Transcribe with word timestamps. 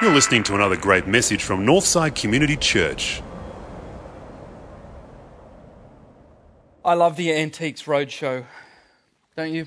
You're 0.00 0.12
listening 0.12 0.42
to 0.44 0.54
another 0.56 0.76
great 0.76 1.06
message 1.06 1.44
from 1.44 1.64
Northside 1.64 2.20
Community 2.20 2.56
Church. 2.56 3.22
I 6.84 6.94
love 6.94 7.14
the 7.14 7.32
Antiques 7.32 7.84
Roadshow, 7.84 8.44
don't 9.36 9.52
you? 9.52 9.66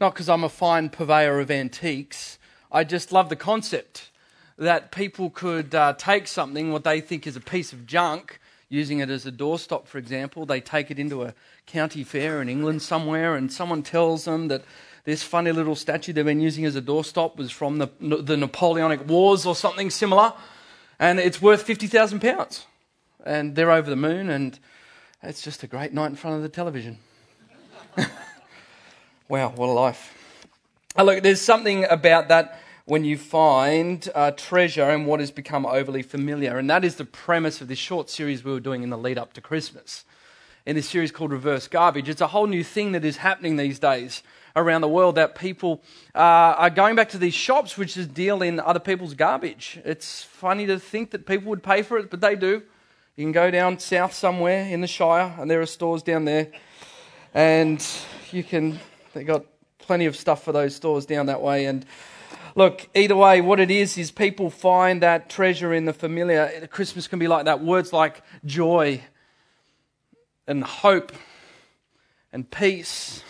Not 0.00 0.14
because 0.14 0.28
I'm 0.28 0.44
a 0.44 0.48
fine 0.48 0.90
purveyor 0.90 1.40
of 1.40 1.50
antiques. 1.50 2.38
I 2.70 2.84
just 2.84 3.10
love 3.10 3.28
the 3.28 3.36
concept 3.36 4.10
that 4.56 4.92
people 4.92 5.30
could 5.30 5.74
uh, 5.74 5.94
take 5.94 6.28
something, 6.28 6.70
what 6.70 6.84
they 6.84 7.00
think 7.00 7.26
is 7.26 7.34
a 7.34 7.40
piece 7.40 7.72
of 7.72 7.84
junk, 7.84 8.38
using 8.68 9.00
it 9.00 9.10
as 9.10 9.26
a 9.26 9.32
doorstop, 9.32 9.86
for 9.86 9.98
example. 9.98 10.46
They 10.46 10.60
take 10.60 10.92
it 10.92 11.00
into 11.00 11.24
a 11.24 11.34
county 11.68 12.02
fair 12.02 12.42
in 12.42 12.48
England 12.48 12.82
somewhere, 12.82 13.36
and 13.36 13.52
someone 13.52 13.82
tells 13.82 14.24
them 14.24 14.48
that 14.48 14.64
this 15.04 15.22
funny 15.22 15.52
little 15.52 15.76
statue 15.76 16.12
they've 16.12 16.24
been 16.24 16.40
using 16.40 16.64
as 16.64 16.74
a 16.74 16.82
doorstop 16.82 17.36
was 17.36 17.50
from 17.50 17.78
the, 17.78 17.88
the 18.00 18.36
Napoleonic 18.36 19.06
Wars 19.08 19.46
or 19.46 19.54
something 19.54 19.90
similar, 19.90 20.32
and 20.98 21.20
it's 21.20 21.40
worth 21.40 21.66
£50,000. 21.66 22.64
And 23.24 23.54
they're 23.54 23.70
over 23.70 23.88
the 23.88 23.96
moon, 23.96 24.30
and 24.30 24.58
it's 25.22 25.42
just 25.42 25.62
a 25.62 25.66
great 25.66 25.92
night 25.92 26.08
in 26.08 26.16
front 26.16 26.36
of 26.36 26.42
the 26.42 26.48
television. 26.48 26.98
wow, 29.28 29.50
what 29.50 29.68
a 29.68 29.72
life. 29.72 30.14
Oh, 30.96 31.04
look, 31.04 31.22
there's 31.22 31.40
something 31.40 31.84
about 31.84 32.28
that 32.28 32.60
when 32.84 33.04
you 33.04 33.18
find 33.18 34.08
uh, 34.14 34.30
treasure 34.30 34.90
in 34.90 35.04
what 35.04 35.20
has 35.20 35.30
become 35.30 35.66
overly 35.66 36.02
familiar. 36.02 36.56
And 36.56 36.70
that 36.70 36.84
is 36.84 36.96
the 36.96 37.04
premise 37.04 37.60
of 37.60 37.68
this 37.68 37.78
short 37.78 38.08
series 38.08 38.42
we 38.42 38.50
were 38.50 38.60
doing 38.60 38.82
in 38.82 38.88
the 38.88 38.96
lead 38.96 39.18
up 39.18 39.34
to 39.34 39.42
Christmas. 39.42 40.04
In 40.66 40.76
this 40.76 40.88
series 40.88 41.10
called 41.10 41.32
Reverse 41.32 41.66
Garbage, 41.68 42.08
it's 42.08 42.20
a 42.20 42.26
whole 42.26 42.46
new 42.46 42.62
thing 42.62 42.92
that 42.92 43.04
is 43.04 43.18
happening 43.18 43.56
these 43.56 43.78
days 43.78 44.22
around 44.54 44.80
the 44.80 44.88
world 44.88 45.14
that 45.14 45.34
people 45.34 45.82
uh, 46.14 46.18
are 46.18 46.70
going 46.70 46.94
back 46.94 47.08
to 47.10 47.18
these 47.18 47.34
shops 47.34 47.78
which 47.78 47.94
just 47.94 48.12
deal 48.12 48.42
in 48.42 48.60
other 48.60 48.80
people's 48.80 49.14
garbage. 49.14 49.80
It's 49.84 50.22
funny 50.24 50.66
to 50.66 50.78
think 50.78 51.12
that 51.12 51.26
people 51.26 51.48
would 51.48 51.62
pay 51.62 51.82
for 51.82 51.96
it, 51.96 52.10
but 52.10 52.20
they 52.20 52.36
do. 52.36 52.62
You 53.16 53.24
can 53.24 53.32
go 53.32 53.50
down 53.50 53.78
south 53.78 54.12
somewhere 54.12 54.64
in 54.64 54.80
the 54.80 54.86
Shire, 54.86 55.34
and 55.38 55.50
there 55.50 55.60
are 55.60 55.66
stores 55.66 56.02
down 56.02 56.24
there, 56.24 56.48
and 57.34 57.84
you 58.30 58.44
can. 58.44 58.78
They 59.14 59.24
got 59.24 59.44
plenty 59.78 60.06
of 60.06 60.16
stuff 60.16 60.44
for 60.44 60.52
those 60.52 60.76
stores 60.76 61.06
down 61.06 61.26
that 61.26 61.40
way, 61.40 61.66
and 61.66 61.86
Look, 62.54 62.88
either 62.92 63.14
way, 63.14 63.40
what 63.40 63.60
it 63.60 63.70
is 63.70 63.96
is 63.98 64.10
people 64.10 64.50
find 64.50 65.02
that 65.02 65.30
treasure 65.30 65.72
in 65.72 65.84
the 65.84 65.92
familiar. 65.92 66.66
Christmas 66.72 67.06
can 67.06 67.20
be 67.20 67.28
like 67.28 67.44
that. 67.44 67.62
Words 67.62 67.92
like 67.92 68.22
joy 68.44 69.00
and 70.48 70.64
hope 70.64 71.12
and 72.32 72.50
peace. 72.50 73.22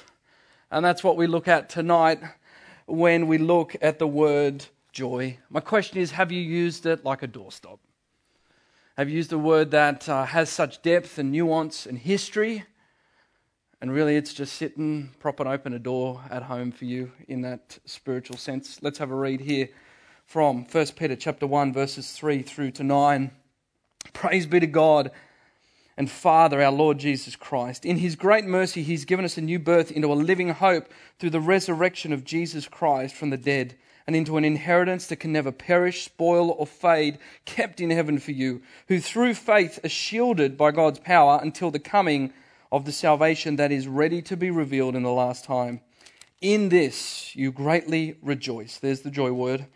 And 0.71 0.85
that's 0.85 1.03
what 1.03 1.17
we 1.17 1.27
look 1.27 1.49
at 1.49 1.69
tonight 1.69 2.21
when 2.87 3.27
we 3.27 3.37
look 3.37 3.77
at 3.83 3.99
the 3.99 4.07
word 4.07 4.65
joy. 4.93 5.37
My 5.51 5.61
question 5.61 5.99
is 5.99 6.13
have 6.13 6.33
you 6.33 6.41
used 6.41 6.87
it 6.87 7.05
like 7.05 7.23
a 7.23 7.29
doorstop? 7.29 7.81
Have 8.97 9.09
you 9.09 9.17
used 9.17 9.33
a 9.33 9.39
word 9.39 9.73
that 9.73 10.09
uh, 10.09 10.25
has 10.25 10.49
such 10.49 10.81
depth 10.83 11.19
and 11.19 11.33
nuance 11.33 11.87
and 11.87 11.99
history? 11.99 12.65
And 13.81 13.93
really, 13.93 14.17
it's 14.17 14.35
just 14.35 14.57
sitting, 14.57 15.11
propping 15.21 15.47
open 15.47 15.73
a 15.73 15.79
door 15.79 16.21
at 16.31 16.45
home 16.45 16.73
for 16.73 16.85
you 16.85 17.13
in 17.29 17.43
that 17.43 17.79
spiritual 17.85 18.37
sense. 18.37 18.81
Let's 18.83 18.99
have 18.99 19.11
a 19.11 19.15
read 19.15 19.41
here 19.41 19.69
from 20.25 20.65
1 20.65 20.87
Peter 20.97 21.15
chapter 21.15 21.47
1, 21.47 21.73
verses 21.73 22.11
3 22.13 22.43
through 22.43 22.73
to 22.73 22.83
9. 22.83 23.31
Praise 24.13 24.47
be 24.47 24.59
to 24.61 24.67
God 24.67 25.13
and 25.99 26.09
Father, 26.09 26.63
our 26.63 26.71
Lord 26.71 26.99
Jesus 26.99 27.35
Christ. 27.35 27.85
In 27.85 27.97
his 27.97 28.15
great 28.15 28.45
mercy, 28.45 28.85
he's 28.85 29.05
given 29.05 29.25
us 29.25 29.37
a 29.37 29.41
new 29.41 29.59
birth 29.59 29.91
into 29.91 30.13
a 30.13 30.15
living 30.15 30.51
hope 30.51 30.89
through 31.19 31.31
the 31.31 31.41
resurrection 31.41 32.13
of 32.13 32.25
Jesus 32.25 32.69
Christ 32.69 33.17
from 33.17 33.31
the 33.31 33.37
dead 33.37 33.77
and 34.07 34.15
into 34.15 34.37
an 34.37 34.45
inheritance 34.45 35.09
that 35.09 35.17
can 35.17 35.33
never 35.33 35.51
perish, 35.51 36.05
spoil, 36.05 36.51
or 36.53 36.69
fade, 36.69 37.19
kept 37.45 37.81
in 37.81 37.91
heaven 37.91 38.21
for 38.21 38.31
you, 38.31 38.62
who 38.87 39.00
through 39.00 39.34
faith 39.34 39.81
are 39.84 39.89
shielded 39.89 40.56
by 40.56 40.71
God's 40.71 41.00
power 41.00 41.41
until 41.43 41.72
the 41.72 41.81
coming 41.81 42.33
of 42.71 42.84
the 42.84 42.93
salvation 42.93 43.56
that 43.56 43.72
is 43.72 43.89
ready 43.89 44.22
to 44.22 44.37
be 44.37 44.53
revealed 44.53 44.95
in 44.95 45.03
the 45.03 45.11
last 45.11 45.45
time. 45.45 45.81
In 46.41 46.69
this 46.69 47.34
you 47.34 47.51
greatly 47.51 48.17
rejoice. 48.22 48.78
There's 48.78 49.01
the 49.01 49.11
joy 49.11 49.33
word. 49.33 49.67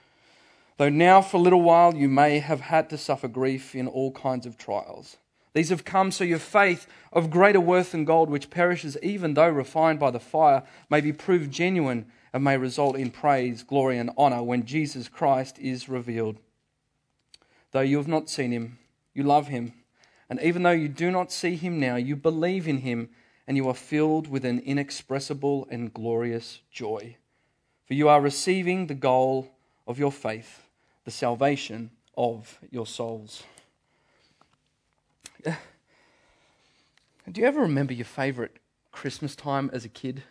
Though 0.76 0.88
now 0.88 1.20
for 1.20 1.38
a 1.38 1.40
little 1.40 1.62
while 1.62 1.96
you 1.96 2.08
may 2.08 2.38
have 2.38 2.60
had 2.60 2.88
to 2.90 2.96
suffer 2.96 3.26
grief 3.26 3.74
in 3.74 3.88
all 3.88 4.12
kinds 4.12 4.46
of 4.46 4.56
trials. 4.56 5.16
These 5.54 5.68
have 5.68 5.84
come 5.84 6.10
so 6.10 6.24
your 6.24 6.38
faith, 6.38 6.86
of 7.12 7.30
greater 7.30 7.60
worth 7.60 7.92
than 7.92 8.04
gold, 8.04 8.30
which 8.30 8.50
perishes 8.50 8.96
even 9.02 9.34
though 9.34 9.48
refined 9.48 9.98
by 9.98 10.10
the 10.10 10.20
fire, 10.20 10.62
may 10.88 11.00
be 11.00 11.12
proved 11.12 11.50
genuine 11.50 12.06
and 12.32 12.42
may 12.42 12.56
result 12.56 12.96
in 12.96 13.10
praise, 13.10 13.62
glory, 13.62 13.98
and 13.98 14.10
honor 14.16 14.42
when 14.42 14.64
Jesus 14.64 15.08
Christ 15.08 15.58
is 15.58 15.88
revealed. 15.88 16.38
Though 17.72 17.80
you 17.80 17.98
have 17.98 18.08
not 18.08 18.30
seen 18.30 18.52
him, 18.52 18.78
you 19.12 19.22
love 19.22 19.48
him. 19.48 19.74
And 20.30 20.40
even 20.40 20.62
though 20.62 20.70
you 20.70 20.88
do 20.88 21.10
not 21.10 21.30
see 21.30 21.56
him 21.56 21.78
now, 21.78 21.96
you 21.96 22.16
believe 22.16 22.66
in 22.66 22.78
him 22.78 23.10
and 23.46 23.56
you 23.56 23.68
are 23.68 23.74
filled 23.74 24.28
with 24.28 24.44
an 24.44 24.60
inexpressible 24.60 25.66
and 25.70 25.92
glorious 25.92 26.60
joy. 26.70 27.16
For 27.84 27.94
you 27.94 28.08
are 28.08 28.20
receiving 28.20 28.86
the 28.86 28.94
goal 28.94 29.50
of 29.86 29.98
your 29.98 30.12
faith, 30.12 30.68
the 31.04 31.10
salvation 31.10 31.90
of 32.16 32.58
your 32.70 32.86
souls. 32.86 33.42
Do 37.30 37.40
you 37.40 37.46
ever 37.46 37.60
remember 37.60 37.92
your 37.92 38.04
favorite 38.04 38.56
Christmas 38.90 39.36
time 39.36 39.70
as 39.72 39.84
a 39.84 39.88
kid? 39.88 40.22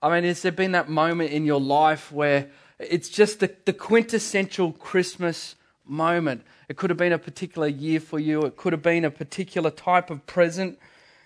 I 0.00 0.10
mean, 0.10 0.24
has 0.24 0.42
there 0.42 0.52
been 0.52 0.72
that 0.72 0.88
moment 0.88 1.30
in 1.30 1.44
your 1.44 1.60
life 1.60 2.10
where 2.10 2.50
it's 2.78 3.08
just 3.08 3.40
the, 3.40 3.54
the 3.64 3.72
quintessential 3.72 4.72
Christmas 4.72 5.54
moment. 5.84 6.42
It 6.68 6.76
could 6.76 6.90
have 6.90 6.96
been 6.96 7.12
a 7.12 7.18
particular 7.18 7.68
year 7.68 8.00
for 8.00 8.18
you, 8.18 8.42
it 8.42 8.56
could 8.56 8.72
have 8.72 8.82
been 8.82 9.04
a 9.04 9.10
particular 9.10 9.70
type 9.70 10.10
of 10.10 10.26
present, 10.26 10.78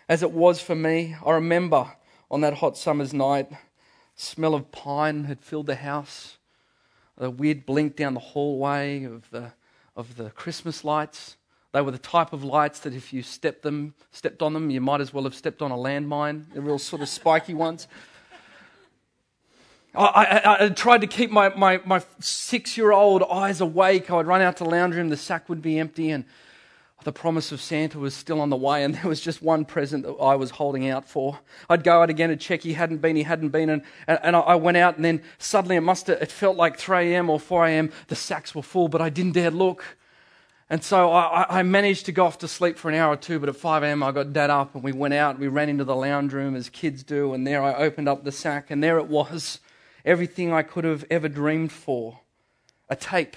as 0.08 0.22
it 0.22 0.32
was 0.32 0.60
for 0.60 0.74
me. 0.74 1.16
I 1.24 1.32
remember 1.32 1.92
on 2.30 2.40
that 2.42 2.54
hot 2.54 2.76
summer's 2.76 3.12
night, 3.12 3.48
smell 4.14 4.54
of 4.54 4.72
pine 4.72 5.24
had 5.24 5.40
filled 5.40 5.66
the 5.66 5.76
house, 5.76 6.38
the 7.16 7.30
weird 7.30 7.66
blink 7.66 7.96
down 7.96 8.14
the 8.14 8.20
hallway 8.20 9.04
of 9.04 9.30
the, 9.30 9.52
of 9.96 10.16
the 10.16 10.30
Christmas 10.30 10.84
lights. 10.84 11.36
They 11.76 11.82
were 11.82 11.90
the 11.90 11.98
type 11.98 12.32
of 12.32 12.42
lights 12.42 12.80
that 12.80 12.94
if 12.94 13.12
you 13.12 13.22
stepped 13.22 13.60
them, 13.60 13.92
stepped 14.10 14.40
on 14.40 14.54
them, 14.54 14.70
you 14.70 14.80
might 14.80 15.02
as 15.02 15.12
well 15.12 15.24
have 15.24 15.34
stepped 15.34 15.60
on 15.60 15.70
a 15.70 15.76
landmine. 15.76 16.50
The 16.54 16.62
real 16.62 16.78
sort 16.78 17.02
of 17.02 17.08
spiky 17.10 17.52
ones. 17.52 17.86
I, 19.94 20.40
I, 20.42 20.64
I, 20.64 20.68
tried 20.70 21.02
to 21.02 21.06
keep 21.06 21.30
my, 21.30 21.50
my, 21.50 21.82
my 21.84 22.02
six 22.18 22.78
year 22.78 22.92
old 22.92 23.22
eyes 23.24 23.60
awake. 23.60 24.10
I 24.10 24.14
would 24.14 24.26
run 24.26 24.40
out 24.40 24.56
to 24.56 24.64
the 24.64 24.70
lounge 24.70 24.94
room, 24.94 25.10
the 25.10 25.18
sack 25.18 25.50
would 25.50 25.60
be 25.60 25.78
empty, 25.78 26.08
and 26.08 26.24
the 27.04 27.12
promise 27.12 27.52
of 27.52 27.60
Santa 27.60 27.98
was 27.98 28.14
still 28.14 28.40
on 28.40 28.48
the 28.48 28.56
way, 28.56 28.82
and 28.82 28.94
there 28.96 29.06
was 29.06 29.20
just 29.20 29.42
one 29.42 29.66
present 29.66 30.04
that 30.04 30.14
I 30.14 30.34
was 30.34 30.52
holding 30.52 30.88
out 30.88 31.06
for. 31.06 31.40
I'd 31.68 31.84
go 31.84 32.00
out 32.00 32.08
again 32.08 32.30
and 32.30 32.40
check 32.40 32.62
he 32.62 32.72
hadn't 32.72 33.02
been, 33.02 33.16
he 33.16 33.24
hadn't 33.24 33.50
been, 33.50 33.68
and, 33.68 33.82
and 34.08 34.34
I 34.34 34.54
went 34.54 34.78
out, 34.78 34.96
and 34.96 35.04
then 35.04 35.20
suddenly 35.36 35.76
it 35.76 35.82
must 35.82 36.06
have, 36.06 36.22
it 36.22 36.32
felt 36.32 36.56
like 36.56 36.78
3 36.78 37.12
a.m. 37.12 37.28
or 37.28 37.38
4 37.38 37.66
a.m. 37.66 37.92
The 38.08 38.16
sacks 38.16 38.54
were 38.54 38.62
full, 38.62 38.88
but 38.88 39.02
I 39.02 39.10
didn't 39.10 39.32
dare 39.32 39.50
look. 39.50 39.84
And 40.68 40.82
so 40.82 41.12
I, 41.12 41.60
I, 41.60 41.62
managed 41.62 42.06
to 42.06 42.12
go 42.12 42.24
off 42.26 42.38
to 42.38 42.48
sleep 42.48 42.76
for 42.76 42.88
an 42.88 42.96
hour 42.96 43.12
or 43.12 43.16
two, 43.16 43.38
but 43.38 43.48
at 43.48 43.54
5 43.54 43.84
a.m. 43.84 44.02
I 44.02 44.10
got 44.10 44.32
dad 44.32 44.50
up 44.50 44.74
and 44.74 44.82
we 44.82 44.90
went 44.90 45.14
out. 45.14 45.38
We 45.38 45.46
ran 45.46 45.68
into 45.68 45.84
the 45.84 45.94
lounge 45.94 46.32
room 46.32 46.56
as 46.56 46.68
kids 46.68 47.04
do, 47.04 47.34
and 47.34 47.46
there 47.46 47.62
I 47.62 47.74
opened 47.74 48.08
up 48.08 48.24
the 48.24 48.32
sack, 48.32 48.70
and 48.70 48.82
there 48.82 48.98
it 48.98 49.06
was 49.06 49.60
everything 50.04 50.52
I 50.52 50.62
could 50.62 50.82
have 50.82 51.04
ever 51.08 51.28
dreamed 51.28 51.70
for 51.70 52.20
a 52.88 52.96
tape 52.96 53.36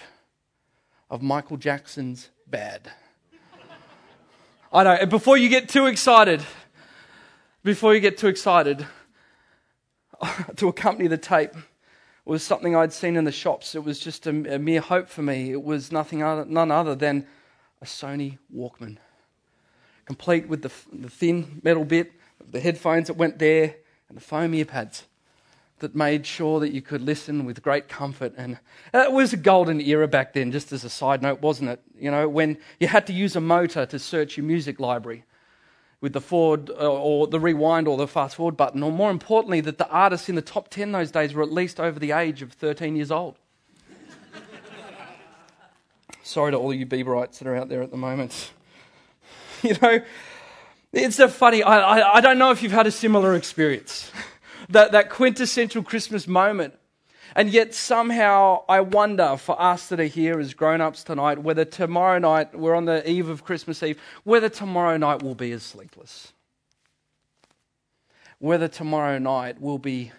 of 1.09 1.22
Michael 1.22 1.57
Jackson's 1.57 2.29
Bad. 2.47 2.91
I 4.73 4.84
know, 4.84 5.06
before 5.06 5.38
you 5.38 5.50
get 5.50 5.69
too 5.69 5.85
excited, 5.85 6.41
before 7.63 7.94
you 7.94 8.00
get 8.00 8.17
too 8.17 8.28
excited, 8.28 8.88
to 10.55 10.67
accompany 10.67 11.08
the 11.08 11.17
tape 11.17 11.53
was 12.29 12.43
something 12.43 12.76
I'd 12.76 12.93
seen 12.93 13.16
in 13.16 13.23
the 13.23 13.31
shops. 13.31 13.73
It 13.73 13.84
was 13.84 13.99
just 13.99 14.28
a, 14.28 14.55
a 14.55 14.59
mere 14.59 14.81
hope 14.81 15.09
for 15.09 15.23
me. 15.23 15.52
It 15.52 15.64
was 15.64 15.91
nothing 15.91 16.22
other, 16.22 16.46
none 16.46 16.70
other 16.70 16.93
than 16.93 17.26
a 17.81 17.85
Sony 17.85 18.37
Walkman, 18.55 18.97
complete 20.05 20.47
with 20.47 20.61
the, 20.61 20.72
the 20.93 21.09
thin 21.09 21.59
metal 21.64 21.85
bit, 21.85 22.11
the 22.52 22.59
headphones 22.59 23.08
that 23.08 23.16
went 23.16 23.40
there, 23.40 23.76
and 24.08 24.17
the 24.17 24.22
foam 24.22 24.53
ear 24.53 24.66
pads 24.66 25.05
that 25.79 25.96
made 25.96 26.26
sure 26.26 26.59
that 26.59 26.72
you 26.72 26.81
could 26.81 27.02
listen 27.02 27.46
with 27.46 27.64
great 27.64 27.87
comfort. 27.87 28.34
And 28.37 28.59
it 28.93 29.11
was 29.11 29.34
a 29.34 29.37
golden 29.37 29.82
era 29.82 30.08
back 30.08 30.34
then, 30.34 30.52
just 30.52 30.72
as 30.72 30.84
a 30.84 30.90
side 30.90 31.22
note, 31.22 31.41
wasn't 31.41 31.72
it? 31.72 31.82
You 31.97 32.11
know, 32.11 32.29
when 32.29 32.58
you 32.79 32.87
had 32.87 33.08
to 33.08 33.14
use 33.14 33.35
a 33.35 33.41
motor 33.41 33.85
to 33.87 33.97
search 33.97 34.37
your 34.37 34.46
music 34.46 34.79
library 34.79 35.23
with 36.01 36.13
the 36.13 36.22
forward 36.22 36.69
uh, 36.69 36.90
or 36.90 37.28
the 37.28 37.40
rewind 37.40 37.87
or 37.87 37.97
the 37.97 38.07
fast 38.07 38.35
forward 38.35 38.55
button, 38.55 38.84
or 38.84 38.91
more 38.91 39.11
importantly, 39.11 39.61
that 39.61 39.78
the 39.78 39.90
artists 39.90 40.29
in 40.29 40.35
the 40.35 40.41
top 40.41 40.69
10 40.69 40.91
those 40.91 41.11
days 41.11 41.34
were 41.34 41.43
at 41.43 41.51
least 41.51 41.79
over 41.79 41.99
the 41.99 42.11
age 42.11 42.41
of 42.41 42.53
13 42.53 42.96
years 42.96 43.11
old. 43.11 43.37
Sorry 46.23 46.51
to 46.51 46.57
all 46.57 46.73
you 46.73 46.85
Bieberites 46.85 47.40
that 47.40 47.47
are 47.47 47.55
out 47.55 47.69
there 47.69 47.81
at 47.81 47.91
the 47.91 47.97
moment. 47.97 48.51
you 49.63 49.75
know, 49.81 50.01
it's 50.93 51.17
so 51.17 51.28
funny. 51.28 51.63
I, 51.63 51.99
I, 51.99 52.16
I 52.16 52.22
don't 52.22 52.37
know 52.37 52.51
if 52.51 52.63
you've 52.63 52.72
had 52.72 52.87
a 52.87 52.91
similar 52.91 53.35
experience. 53.35 54.11
that, 54.69 54.93
that 54.93 55.09
quintessential 55.09 55.84
Christmas 55.84 56.28
moment. 56.28 56.78
And 57.35 57.49
yet, 57.49 57.73
somehow, 57.73 58.64
I 58.67 58.81
wonder 58.81 59.37
for 59.37 59.59
us 59.61 59.87
that 59.87 59.99
are 59.99 60.05
here 60.05 60.40
as 60.40 60.53
grown 60.53 60.81
ups 60.81 61.03
tonight, 61.03 61.40
whether 61.40 61.66
tomorrow 61.66 62.20
night, 62.20 62.58
we're 62.58 62.76
on 62.76 62.85
the 62.85 63.08
eve 63.09 63.29
of 63.29 63.43
Christmas 63.43 63.84
Eve, 63.84 63.99
whether 64.23 64.49
tomorrow 64.49 64.97
night 64.97 65.22
will 65.22 65.35
be 65.35 65.52
as 65.52 65.64
sleepless. 65.64 66.34
Whether 68.40 68.67
tomorrow 68.67 69.17
night 69.17 69.61
will 69.61 69.79
be 69.79 70.11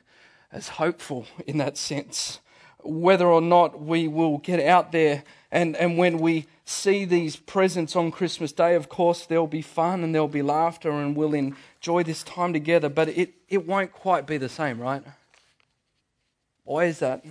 as 0.52 0.68
hopeful 0.68 1.26
in 1.46 1.58
that 1.58 1.76
sense. 1.76 2.40
Whether 2.82 3.26
or 3.26 3.42
not 3.42 3.80
we 3.80 4.08
will 4.08 4.38
get 4.38 4.60
out 4.60 4.92
there 4.92 5.24
and, 5.52 5.76
and 5.76 5.98
when 5.98 6.18
we 6.18 6.46
see 6.64 7.04
these 7.04 7.36
presents 7.36 7.96
on 7.96 8.10
Christmas 8.10 8.52
Day, 8.52 8.74
of 8.74 8.88
course, 8.88 9.26
there'll 9.26 9.48
be 9.48 9.62
fun 9.62 10.04
and 10.04 10.14
there'll 10.14 10.28
be 10.28 10.42
laughter 10.42 10.90
and 10.90 11.16
we'll 11.16 11.34
enjoy 11.34 12.04
this 12.04 12.22
time 12.22 12.52
together, 12.52 12.88
but 12.88 13.08
it, 13.08 13.34
it 13.48 13.66
won't 13.66 13.92
quite 13.92 14.26
be 14.26 14.36
the 14.36 14.48
same, 14.48 14.80
right? 14.80 15.02
Why 16.64 16.84
is 16.84 16.98
that? 17.00 17.24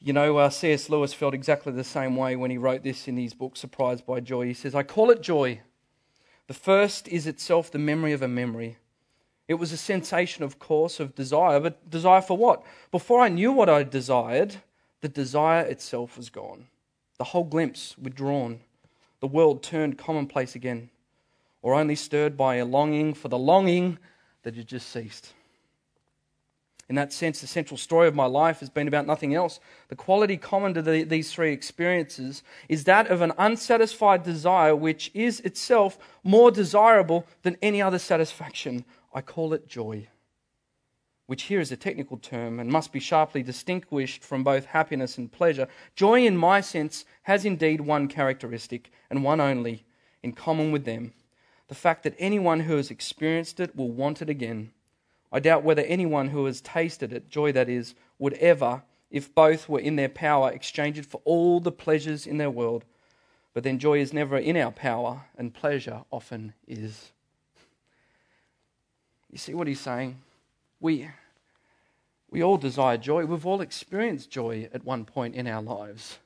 You 0.00 0.12
know, 0.12 0.36
uh, 0.38 0.50
C.S. 0.50 0.88
Lewis 0.88 1.14
felt 1.14 1.32
exactly 1.32 1.72
the 1.72 1.84
same 1.84 2.16
way 2.16 2.34
when 2.34 2.50
he 2.50 2.58
wrote 2.58 2.82
this 2.82 3.06
in 3.06 3.16
his 3.16 3.34
book, 3.34 3.56
Surprised 3.56 4.04
by 4.04 4.18
Joy. 4.18 4.46
He 4.46 4.54
says, 4.54 4.74
I 4.74 4.82
call 4.82 5.10
it 5.10 5.22
joy. 5.22 5.60
The 6.48 6.54
first 6.54 7.06
is 7.06 7.26
itself 7.26 7.70
the 7.70 7.78
memory 7.78 8.12
of 8.12 8.20
a 8.20 8.28
memory. 8.28 8.78
It 9.46 9.54
was 9.54 9.70
a 9.70 9.76
sensation, 9.76 10.42
of 10.44 10.58
course, 10.58 10.98
of 10.98 11.14
desire, 11.14 11.60
but 11.60 11.88
desire 11.88 12.20
for 12.20 12.36
what? 12.36 12.64
Before 12.90 13.20
I 13.20 13.28
knew 13.28 13.52
what 13.52 13.68
I 13.68 13.84
desired, 13.84 14.56
the 15.02 15.08
desire 15.08 15.64
itself 15.64 16.16
was 16.16 16.30
gone. 16.30 16.66
The 17.18 17.24
whole 17.24 17.44
glimpse 17.44 17.96
withdrawn. 17.98 18.60
The 19.20 19.28
world 19.28 19.62
turned 19.62 19.98
commonplace 19.98 20.56
again, 20.56 20.90
or 21.60 21.74
only 21.74 21.94
stirred 21.94 22.36
by 22.36 22.56
a 22.56 22.64
longing 22.64 23.14
for 23.14 23.28
the 23.28 23.38
longing 23.38 23.98
that 24.42 24.56
had 24.56 24.66
just 24.66 24.88
ceased. 24.88 25.32
In 26.92 26.96
that 26.96 27.10
sense, 27.10 27.40
the 27.40 27.46
central 27.46 27.78
story 27.78 28.06
of 28.06 28.14
my 28.14 28.26
life 28.26 28.60
has 28.60 28.68
been 28.68 28.86
about 28.86 29.06
nothing 29.06 29.34
else. 29.34 29.60
The 29.88 29.96
quality 29.96 30.36
common 30.36 30.74
to 30.74 30.82
the, 30.82 31.04
these 31.04 31.32
three 31.32 31.50
experiences 31.50 32.42
is 32.68 32.84
that 32.84 33.06
of 33.06 33.22
an 33.22 33.32
unsatisfied 33.38 34.24
desire 34.24 34.76
which 34.76 35.10
is 35.14 35.40
itself 35.40 35.96
more 36.22 36.50
desirable 36.50 37.26
than 37.44 37.56
any 37.62 37.80
other 37.80 37.98
satisfaction. 37.98 38.84
I 39.14 39.22
call 39.22 39.54
it 39.54 39.66
joy 39.66 40.08
which 41.24 41.44
here 41.44 41.60
is 41.60 41.72
a 41.72 41.76
technical 41.76 42.18
term 42.18 42.60
and 42.60 42.68
must 42.68 42.92
be 42.92 43.00
sharply 43.00 43.42
distinguished 43.42 44.22
from 44.22 44.44
both 44.44 44.66
happiness 44.66 45.16
and 45.16 45.32
pleasure, 45.32 45.66
joy, 45.96 46.26
in 46.26 46.36
my 46.36 46.60
sense, 46.60 47.06
has 47.22 47.46
indeed 47.46 47.80
one 47.80 48.06
characteristic, 48.06 48.90
and 49.08 49.24
one 49.24 49.40
only, 49.40 49.82
in 50.22 50.32
common 50.32 50.70
with 50.70 50.84
them 50.84 51.14
the 51.68 51.74
fact 51.74 52.02
that 52.02 52.14
anyone 52.18 52.60
who 52.60 52.76
has 52.76 52.90
experienced 52.90 53.58
it 53.58 53.74
will 53.74 53.90
want 53.90 54.20
it 54.20 54.28
again. 54.28 54.72
I 55.32 55.40
doubt 55.40 55.64
whether 55.64 55.82
anyone 55.82 56.28
who 56.28 56.44
has 56.44 56.60
tasted 56.60 57.12
it, 57.12 57.30
joy 57.30 57.52
that 57.52 57.68
is, 57.68 57.94
would 58.18 58.34
ever, 58.34 58.82
if 59.10 59.34
both 59.34 59.68
were 59.68 59.80
in 59.80 59.96
their 59.96 60.08
power, 60.08 60.50
exchange 60.50 60.98
it 60.98 61.06
for 61.06 61.22
all 61.24 61.58
the 61.58 61.72
pleasures 61.72 62.26
in 62.26 62.36
their 62.36 62.50
world. 62.50 62.84
But 63.54 63.64
then 63.64 63.78
joy 63.78 64.00
is 64.00 64.12
never 64.12 64.36
in 64.36 64.56
our 64.56 64.70
power, 64.70 65.22
and 65.36 65.54
pleasure 65.54 66.02
often 66.10 66.52
is. 66.66 67.12
You 69.30 69.38
see 69.38 69.54
what 69.54 69.66
he's 69.66 69.80
saying? 69.80 70.18
We, 70.80 71.08
we 72.30 72.42
all 72.42 72.58
desire 72.58 72.98
joy. 72.98 73.24
We've 73.24 73.46
all 73.46 73.60
experienced 73.62 74.30
joy 74.30 74.68
at 74.72 74.84
one 74.84 75.04
point 75.04 75.34
in 75.34 75.46
our 75.46 75.62
lives. 75.62 76.18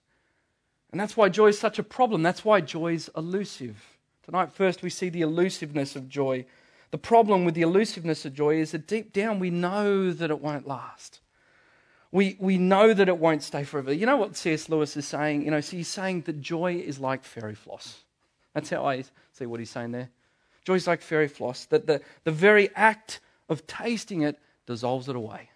And 0.91 1.01
that's 1.01 1.17
why 1.17 1.29
joy 1.29 1.49
is 1.49 1.59
such 1.59 1.79
a 1.79 1.85
problem. 1.85 2.23
That's 2.23 2.45
why 2.45 2.61
joy 2.61 2.95
is 2.95 3.11
elusive. 3.17 3.85
Tonight, 4.25 4.53
first, 4.53 4.83
we 4.83 4.91
see 4.91 5.09
the 5.09 5.21
elusiveness 5.21 5.95
of 5.95 6.09
joy. 6.09 6.47
The 6.91 6.99
problem 6.99 7.45
with 7.45 7.55
the 7.55 7.63
elusiveness 7.63 8.25
of 8.25 8.35
joy 8.35 8.61
is 8.61 8.73
that 8.73 8.87
deep 8.87 9.13
down 9.13 9.39
we 9.39 9.51
know 9.51 10.13
that 10.13 10.31
it 10.31 10.41
won't 10.41 10.67
last. 10.67 11.21
We, 12.13 12.37
we 12.39 12.57
know 12.57 12.95
that 12.95 13.09
it 13.09 13.19
won't 13.19 13.43
stay 13.43 13.65
forever. 13.65 13.93
You 13.93 14.07
know 14.07 14.17
what 14.17 14.37
C.S. 14.37 14.69
Lewis 14.69 14.97
is 14.97 15.07
saying? 15.07 15.45
You 15.45 15.51
know, 15.51 15.61
so 15.61 15.77
he's 15.77 15.89
saying 15.89 16.23
that 16.23 16.41
joy 16.41 16.77
is 16.77 16.99
like 16.99 17.25
fairy 17.25 17.55
floss. 17.55 18.05
That's 18.55 18.71
how 18.71 18.87
I 18.87 19.05
see 19.33 19.47
what 19.47 19.61
he's 19.61 19.71
saying 19.71 19.93
there. 19.93 20.11
Joy 20.65 20.75
is 20.75 20.87
like 20.87 21.03
fairy 21.03 21.29
floss, 21.29 21.67
that 21.67 21.87
the, 21.87 22.01
the 22.25 22.33
very 22.33 22.75
act 22.75 23.21
of 23.49 23.67
tasting 23.67 24.23
it 24.23 24.39
dissolves 24.67 25.09
it 25.09 25.17
away. 25.17 25.51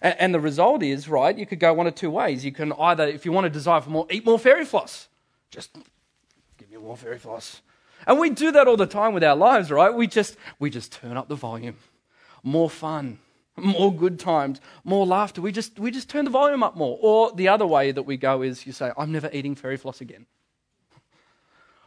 And, 0.00 0.16
and 0.18 0.34
the 0.34 0.40
result 0.40 0.82
is, 0.82 1.08
right, 1.08 1.36
you 1.36 1.46
could 1.46 1.60
go 1.60 1.72
one 1.72 1.86
of 1.86 1.94
two 1.94 2.10
ways. 2.10 2.44
You 2.44 2.52
can 2.52 2.72
either, 2.72 3.06
if 3.06 3.24
you 3.24 3.32
want 3.32 3.44
to 3.44 3.50
desire 3.50 3.80
for 3.80 3.90
more, 3.90 4.06
eat 4.10 4.24
more 4.24 4.38
fairy 4.38 4.64
floss. 4.64 5.08
Just 5.50 5.76
give 6.58 6.70
me 6.70 6.78
more 6.78 6.96
fairy 6.96 7.18
floss. 7.18 7.62
And 8.06 8.18
we 8.18 8.30
do 8.30 8.50
that 8.52 8.66
all 8.66 8.76
the 8.76 8.86
time 8.86 9.14
with 9.14 9.24
our 9.24 9.36
lives, 9.36 9.70
right? 9.70 9.94
We 9.94 10.06
just, 10.06 10.36
we 10.58 10.70
just 10.70 10.92
turn 10.92 11.16
up 11.16 11.28
the 11.28 11.34
volume. 11.34 11.76
More 12.42 12.68
fun, 12.70 13.18
more 13.56 13.94
good 13.94 14.18
times, 14.18 14.60
more 14.84 15.06
laughter. 15.06 15.40
We 15.40 15.52
just, 15.52 15.78
we 15.78 15.90
just 15.90 16.08
turn 16.08 16.24
the 16.24 16.30
volume 16.30 16.62
up 16.62 16.76
more. 16.76 16.98
Or 17.00 17.32
the 17.32 17.48
other 17.48 17.66
way 17.66 17.92
that 17.92 18.02
we 18.02 18.16
go 18.16 18.42
is 18.42 18.66
you 18.66 18.72
say, 18.72 18.90
I'm 18.96 19.12
never 19.12 19.30
eating 19.32 19.54
fairy 19.54 19.76
floss 19.76 20.00
again. 20.00 20.26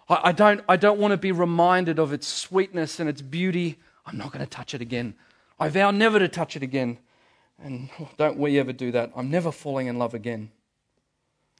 I, 0.07 0.19
I 0.25 0.31
don't, 0.31 0.62
I 0.69 0.77
don't 0.77 1.00
want 1.00 1.12
to 1.12 1.17
be 1.17 1.31
reminded 1.31 2.00
of 2.00 2.13
its 2.13 2.27
sweetness 2.27 3.00
and 3.00 3.09
its 3.09 3.21
beauty. 3.21 3.79
I'm 4.06 4.18
not 4.18 4.31
going 4.31 4.45
to 4.45 4.50
touch 4.50 4.73
it 4.73 4.81
again. 4.81 5.15
I 5.59 5.69
vow 5.69 5.91
never 5.91 6.19
to 6.19 6.27
touch 6.27 6.56
it 6.56 6.63
again. 6.63 7.00
And 7.61 7.89
don't 8.18 8.38
we 8.38 8.59
ever 8.59 8.73
do 8.73 8.91
that? 8.91 9.11
I'm 9.15 9.29
never 9.29 9.51
falling 9.51 9.88
in 9.88 9.97
love 9.97 10.13
again. 10.13 10.51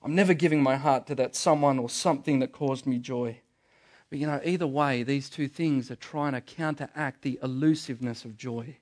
I'm 0.04 0.13
never 0.13 0.34
giving 0.34 0.62
my 0.62 0.75
heart 0.75 1.08
to 1.08 1.16
that 1.16 1.36
someone 1.36 1.80
or 1.80 1.90
something 1.90 2.40
that 2.40 2.51
caused 2.51 2.86
me 2.86 3.00
joy. 3.00 3.40
But 4.10 4.19
you 4.19 4.28
know, 4.28 4.40
either 4.44 4.68
way, 4.68 5.04
these 5.04 5.30
two 5.30 5.48
things 5.48 5.90
are 5.90 5.96
trying 5.96 6.34
to 6.34 6.42
counteract 6.42 7.22
the 7.22 7.40
elusiveness 7.42 8.25
of 8.25 8.38
joy. 8.38 8.78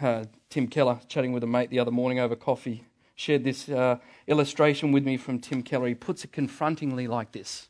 Uh, 0.00 0.24
Tim 0.50 0.66
Keller, 0.66 1.00
chatting 1.08 1.32
with 1.32 1.44
a 1.44 1.46
mate 1.46 1.70
the 1.70 1.78
other 1.78 1.92
morning 1.92 2.18
over 2.18 2.34
coffee, 2.34 2.84
shared 3.14 3.44
this 3.44 3.68
uh, 3.68 3.98
illustration 4.26 4.90
with 4.90 5.04
me 5.04 5.16
from 5.16 5.38
Tim 5.38 5.62
Keller. 5.62 5.86
He 5.86 5.94
puts 5.94 6.24
it 6.24 6.32
confrontingly 6.32 7.06
like 7.06 7.32
this. 7.32 7.68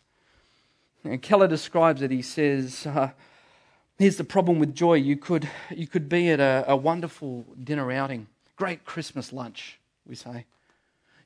And 1.04 1.20
Keller 1.20 1.46
describes 1.46 2.02
it. 2.02 2.10
He 2.10 2.22
says, 2.22 2.86
uh, 2.86 3.10
Here's 3.98 4.16
the 4.16 4.24
problem 4.24 4.58
with 4.58 4.74
joy 4.74 4.94
you 4.94 5.16
could, 5.16 5.48
you 5.70 5.86
could 5.86 6.08
be 6.08 6.30
at 6.30 6.40
a, 6.40 6.64
a 6.68 6.76
wonderful 6.76 7.46
dinner 7.62 7.90
outing, 7.90 8.26
great 8.56 8.84
Christmas 8.84 9.32
lunch, 9.32 9.78
we 10.06 10.14
say. 10.14 10.44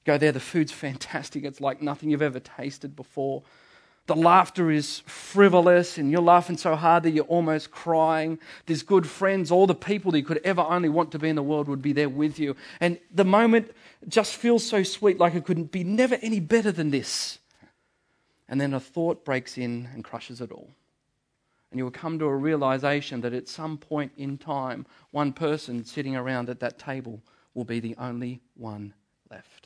Go 0.05 0.17
there, 0.19 0.33
the 0.33 0.41
food's 0.41 0.73
fantastic. 0.73 1.45
It's 1.45 1.61
like 1.61 1.83
nothing 1.83 2.11
you've 2.11 2.23
ever 2.23 2.41
tasted 2.41 2.97
before. 2.97 3.43
The 4.07 4.17
laughter 4.17 4.71
is 4.71 5.01
frivolous, 5.07 5.99
and 5.99 6.11
you're 6.11 6.21
laughing 6.21 6.57
so 6.57 6.75
hard 6.75 7.05
that 7.05 7.11
you're 7.11 7.25
almost 7.27 7.71
crying. 7.71 8.39
There's 8.67 8.83
good 8.83 9.07
friends, 9.07 9.53
all 9.53 9.67
the 9.69 9.75
people 9.75 10.11
that 10.11 10.19
you 10.19 10.25
could 10.25 10.41
ever 10.43 10.63
only 10.63 10.89
want 10.89 11.13
to 11.13 11.19
be 11.19 11.29
in 11.29 11.37
the 11.37 11.43
world 11.43 11.69
would 11.69 11.83
be 11.83 11.93
there 11.93 12.09
with 12.09 12.39
you. 12.39 12.57
And 12.81 12.99
the 13.15 13.25
moment 13.25 13.71
just 14.09 14.35
feels 14.35 14.67
so 14.67 14.83
sweet, 14.83 15.19
like 15.19 15.35
it 15.35 15.45
couldn't 15.45 15.71
be 15.71 15.85
never 15.85 16.19
any 16.23 16.41
better 16.41 16.73
than 16.73 16.91
this. 16.91 17.39
And 18.49 18.61
then 18.61 18.75
a 18.75 18.81
thought 18.81 19.25
breaks 19.25 19.57
in 19.57 19.89
and 19.95 20.03
crushes 20.03 20.41
it 20.41 20.51
all. 20.51 20.71
And 21.71 21.79
you 21.79 21.85
will 21.85 21.93
come 21.93 22.19
to 22.19 22.25
a 22.25 22.35
realization 22.35 23.21
that 23.21 23.33
at 23.33 23.49
some 23.49 23.79
point 23.79 24.11
in 24.17 24.39
time, 24.39 24.87
one 25.13 25.33
person 25.33 25.85
sitting 25.85 26.17
around 26.17 26.51
at 26.51 26.59
that 26.61 26.81
table 26.81 27.23
will 27.55 27.65
be 27.65 27.79
the 27.79 27.95
only 27.97 28.41
one 28.57 28.93
left. 29.31 29.60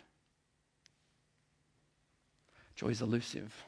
Joy 2.77 2.89
is 2.89 3.01
elusive. 3.01 3.65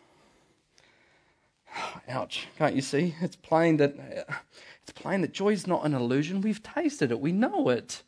Ouch! 2.08 2.48
Can't 2.58 2.74
you 2.74 2.82
see? 2.82 3.14
It's 3.20 3.36
plain 3.36 3.76
that 3.78 3.94
it's 4.82 4.92
plain 4.92 5.20
that 5.22 5.32
joy 5.32 5.50
is 5.50 5.66
not 5.66 5.84
an 5.84 5.94
illusion. 5.94 6.40
We've 6.40 6.62
tasted 6.62 7.10
it. 7.10 7.20
We 7.20 7.32
know 7.32 7.68
it. 7.68 8.02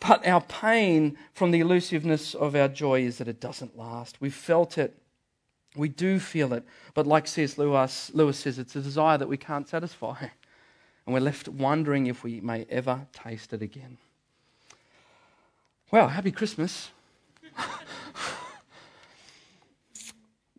But 0.00 0.26
our 0.26 0.40
pain 0.40 1.18
from 1.34 1.50
the 1.50 1.60
elusiveness 1.60 2.34
of 2.34 2.56
our 2.56 2.68
joy 2.68 3.02
is 3.02 3.18
that 3.18 3.28
it 3.28 3.38
doesn't 3.38 3.76
last. 3.76 4.20
We've 4.20 4.34
felt 4.34 4.78
it. 4.78 4.96
We 5.76 5.88
do 5.88 6.18
feel 6.18 6.52
it, 6.52 6.64
but 6.94 7.06
like 7.06 7.28
C.S. 7.28 7.56
Lewis, 7.56 8.10
Lewis 8.12 8.38
says, 8.38 8.58
it's 8.58 8.74
a 8.74 8.80
desire 8.80 9.18
that 9.18 9.28
we 9.28 9.36
can't 9.36 9.68
satisfy. 9.68 10.16
And 11.06 11.14
we're 11.14 11.20
left 11.20 11.48
wondering 11.48 12.06
if 12.06 12.22
we 12.22 12.42
may 12.42 12.66
ever 12.68 13.06
taste 13.12 13.54
it 13.54 13.62
again. 13.62 13.96
Well, 15.90 16.08
happy 16.08 16.30
Christmas. 16.30 16.90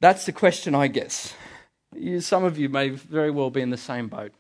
That's 0.02 0.26
the 0.26 0.32
question, 0.32 0.74
I 0.74 0.88
guess. 0.88 1.36
You, 1.96 2.22
some 2.22 2.44
of 2.44 2.58
you 2.58 2.70
may 2.70 2.90
very 2.90 3.30
well 3.30 3.52
be 3.52 3.62
in 3.62 3.70
the 3.70 3.78
same 3.78 4.08
boat. 4.08 4.32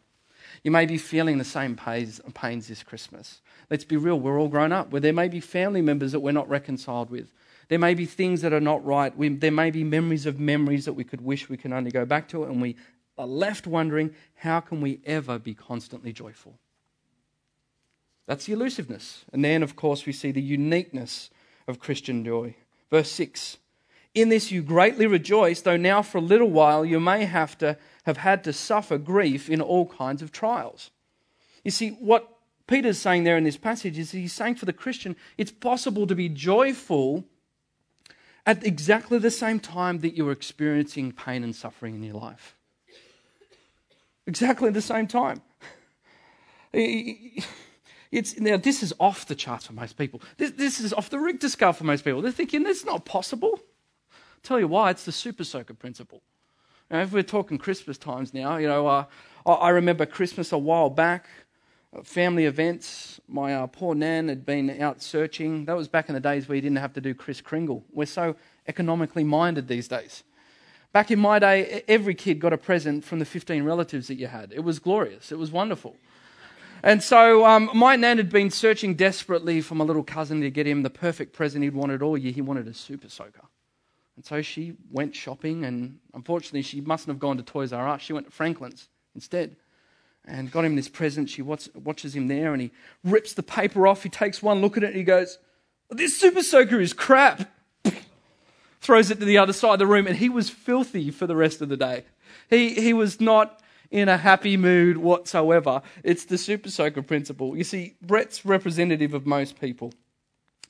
You 0.63 0.71
may 0.71 0.87
be 0.87 0.97
feeling 0.97 1.37
the 1.37 1.43
same 1.43 1.75
pains, 1.75 2.19
pains 2.33 2.67
this 2.67 2.81
Christmas. 2.81 3.41
Let's 3.69 3.85
be 3.85 3.95
real, 3.95 4.19
we're 4.19 4.39
all 4.39 4.47
grown 4.47 4.71
up, 4.71 4.91
where 4.91 4.99
there 4.99 5.13
may 5.13 5.27
be 5.27 5.39
family 5.39 5.81
members 5.83 6.13
that 6.13 6.19
we're 6.19 6.31
not 6.31 6.49
reconciled 6.49 7.11
with. 7.11 7.31
There 7.69 7.77
may 7.77 7.93
be 7.93 8.07
things 8.07 8.41
that 8.41 8.53
are 8.53 8.59
not 8.59 8.83
right. 8.83 9.15
We, 9.15 9.29
there 9.29 9.51
may 9.51 9.69
be 9.69 9.83
memories 9.83 10.25
of 10.25 10.39
memories 10.39 10.85
that 10.85 10.93
we 10.93 11.03
could 11.03 11.21
wish 11.21 11.47
we 11.47 11.57
can 11.57 11.73
only 11.73 11.91
go 11.91 12.05
back 12.05 12.27
to, 12.29 12.43
and 12.43 12.59
we 12.59 12.75
are 13.19 13.27
left 13.27 13.67
wondering 13.67 14.15
how 14.35 14.61
can 14.61 14.81
we 14.81 14.99
ever 15.05 15.37
be 15.37 15.53
constantly 15.53 16.11
joyful? 16.11 16.57
That's 18.25 18.47
the 18.47 18.53
elusiveness. 18.53 19.25
And 19.31 19.45
then, 19.45 19.61
of 19.61 19.75
course, 19.75 20.07
we 20.07 20.13
see 20.13 20.31
the 20.31 20.41
uniqueness 20.41 21.29
of 21.67 21.79
Christian 21.79 22.25
joy. 22.25 22.55
Verse 22.89 23.11
6 23.11 23.57
In 24.13 24.29
this 24.29 24.51
you 24.51 24.61
greatly 24.61 25.07
rejoice, 25.07 25.61
though 25.61 25.77
now 25.77 26.01
for 26.01 26.17
a 26.17 26.21
little 26.21 26.49
while 26.49 26.85
you 26.85 26.99
may 26.99 27.25
have 27.25 27.57
to 27.59 27.77
have 28.03 28.17
had 28.17 28.43
to 28.43 28.53
suffer 28.53 28.97
grief 28.97 29.49
in 29.49 29.61
all 29.61 29.85
kinds 29.85 30.21
of 30.21 30.31
trials. 30.31 30.91
You 31.63 31.71
see, 31.71 31.89
what 31.91 32.27
Peter's 32.67 32.97
saying 32.97 33.23
there 33.23 33.37
in 33.37 33.43
this 33.43 33.57
passage 33.57 33.97
is 33.97 34.11
he's 34.11 34.33
saying 34.33 34.55
for 34.55 34.65
the 34.65 34.73
Christian, 34.73 35.15
it's 35.37 35.51
possible 35.51 36.07
to 36.07 36.15
be 36.15 36.29
joyful 36.29 37.25
at 38.45 38.65
exactly 38.65 39.19
the 39.19 39.31
same 39.31 39.59
time 39.59 39.99
that 39.99 40.15
you're 40.15 40.31
experiencing 40.31 41.11
pain 41.11 41.43
and 41.43 41.55
suffering 41.55 41.95
in 41.95 42.03
your 42.03 42.15
life. 42.15 42.55
Exactly 44.25 44.71
the 44.71 44.81
same 44.81 45.07
time. 45.07 45.41
It's, 48.11 48.37
now, 48.37 48.57
this 48.57 48.83
is 48.83 48.93
off 48.99 49.25
the 49.25 49.35
charts 49.35 49.67
for 49.67 49.73
most 49.73 49.97
people. 49.97 50.21
This, 50.35 50.51
this 50.51 50.81
is 50.81 50.91
off 50.91 51.09
the 51.09 51.17
Richter 51.17 51.47
scale 51.47 51.71
for 51.71 51.85
most 51.85 52.03
people. 52.03 52.21
They're 52.21 52.31
thinking, 52.33 52.63
that's 52.63 52.83
not 52.83 53.05
possible. 53.05 53.57
I'll 54.41 54.47
tell 54.47 54.59
you 54.59 54.67
why, 54.67 54.89
it's 54.89 55.05
the 55.05 55.11
super 55.11 55.43
soaker 55.43 55.75
principle. 55.75 56.23
Now, 56.89 57.01
if 57.01 57.13
we're 57.13 57.21
talking 57.21 57.59
Christmas 57.59 57.99
times 57.99 58.33
now, 58.33 58.57
you 58.57 58.67
know, 58.67 58.87
uh, 58.87 59.05
I 59.45 59.69
remember 59.69 60.07
Christmas 60.07 60.51
a 60.51 60.57
while 60.57 60.89
back, 60.89 61.27
uh, 61.95 62.01
family 62.01 62.45
events. 62.45 63.21
My 63.27 63.53
uh, 63.53 63.67
poor 63.67 63.93
nan 63.93 64.29
had 64.29 64.43
been 64.43 64.81
out 64.81 64.99
searching. 64.99 65.65
That 65.65 65.77
was 65.77 65.87
back 65.87 66.09
in 66.09 66.15
the 66.15 66.19
days 66.19 66.49
where 66.49 66.55
you 66.55 66.61
didn't 66.61 66.79
have 66.79 66.93
to 66.93 67.01
do 67.01 67.13
Kris 67.13 67.39
Kringle. 67.39 67.83
We're 67.93 68.07
so 68.07 68.35
economically 68.67 69.23
minded 69.23 69.67
these 69.67 69.87
days. 69.87 70.23
Back 70.91 71.11
in 71.11 71.19
my 71.19 71.37
day, 71.37 71.83
every 71.87 72.15
kid 72.15 72.39
got 72.39 72.51
a 72.51 72.57
present 72.57 73.05
from 73.05 73.19
the 73.19 73.25
15 73.25 73.63
relatives 73.63 74.07
that 74.07 74.15
you 74.15 74.25
had. 74.25 74.51
It 74.51 74.63
was 74.63 74.79
glorious, 74.79 75.31
it 75.31 75.37
was 75.37 75.51
wonderful. 75.51 75.97
And 76.81 77.03
so 77.03 77.45
um, 77.45 77.69
my 77.75 77.95
nan 77.95 78.17
had 78.17 78.31
been 78.31 78.49
searching 78.49 78.95
desperately 78.95 79.61
for 79.61 79.75
my 79.75 79.85
little 79.85 80.03
cousin 80.03 80.41
to 80.41 80.49
get 80.49 80.65
him 80.65 80.81
the 80.81 80.89
perfect 80.89 81.31
present 81.31 81.63
he'd 81.63 81.75
wanted 81.75 82.01
all 82.01 82.17
year. 82.17 82.31
He 82.31 82.41
wanted 82.41 82.67
a 82.67 82.73
super 82.73 83.07
soaker. 83.07 83.43
And 84.15 84.25
so 84.25 84.41
she 84.41 84.73
went 84.91 85.15
shopping, 85.15 85.63
and 85.63 85.99
unfortunately, 86.13 86.61
she 86.61 86.81
mustn't 86.81 87.07
have 87.07 87.19
gone 87.19 87.37
to 87.37 87.43
Toys 87.43 87.73
R 87.73 87.87
Us. 87.87 88.01
She 88.01 88.13
went 88.13 88.25
to 88.27 88.31
Franklin's 88.31 88.89
instead 89.15 89.55
and 90.25 90.51
got 90.51 90.65
him 90.65 90.75
this 90.75 90.89
present. 90.89 91.29
She 91.29 91.41
watches 91.41 92.15
him 92.15 92.27
there, 92.27 92.53
and 92.53 92.61
he 92.61 92.71
rips 93.03 93.33
the 93.33 93.43
paper 93.43 93.87
off. 93.87 94.03
He 94.03 94.09
takes 94.09 94.41
one 94.41 94.61
look 94.61 94.77
at 94.77 94.83
it, 94.83 94.87
and 94.87 94.95
he 94.95 95.03
goes, 95.03 95.39
This 95.89 96.19
super 96.19 96.43
soaker 96.43 96.79
is 96.79 96.93
crap. 96.93 97.49
Throws 98.81 99.11
it 99.11 99.19
to 99.19 99.25
the 99.25 99.37
other 99.37 99.53
side 99.53 99.73
of 99.73 99.79
the 99.79 99.87
room, 99.87 100.07
and 100.07 100.17
he 100.17 100.29
was 100.29 100.49
filthy 100.49 101.11
for 101.11 101.27
the 101.27 101.35
rest 101.35 101.61
of 101.61 101.69
the 101.69 101.77
day. 101.77 102.05
He, 102.49 102.73
he 102.73 102.93
was 102.93 103.21
not 103.21 103.61
in 103.89 104.07
a 104.07 104.17
happy 104.17 104.57
mood 104.57 104.97
whatsoever. 104.97 105.81
It's 106.03 106.25
the 106.25 106.37
super 106.37 106.69
soaker 106.69 107.01
principle. 107.01 107.57
You 107.57 107.63
see, 107.63 107.95
Brett's 108.01 108.45
representative 108.45 109.13
of 109.13 109.25
most 109.25 109.59
people. 109.59 109.93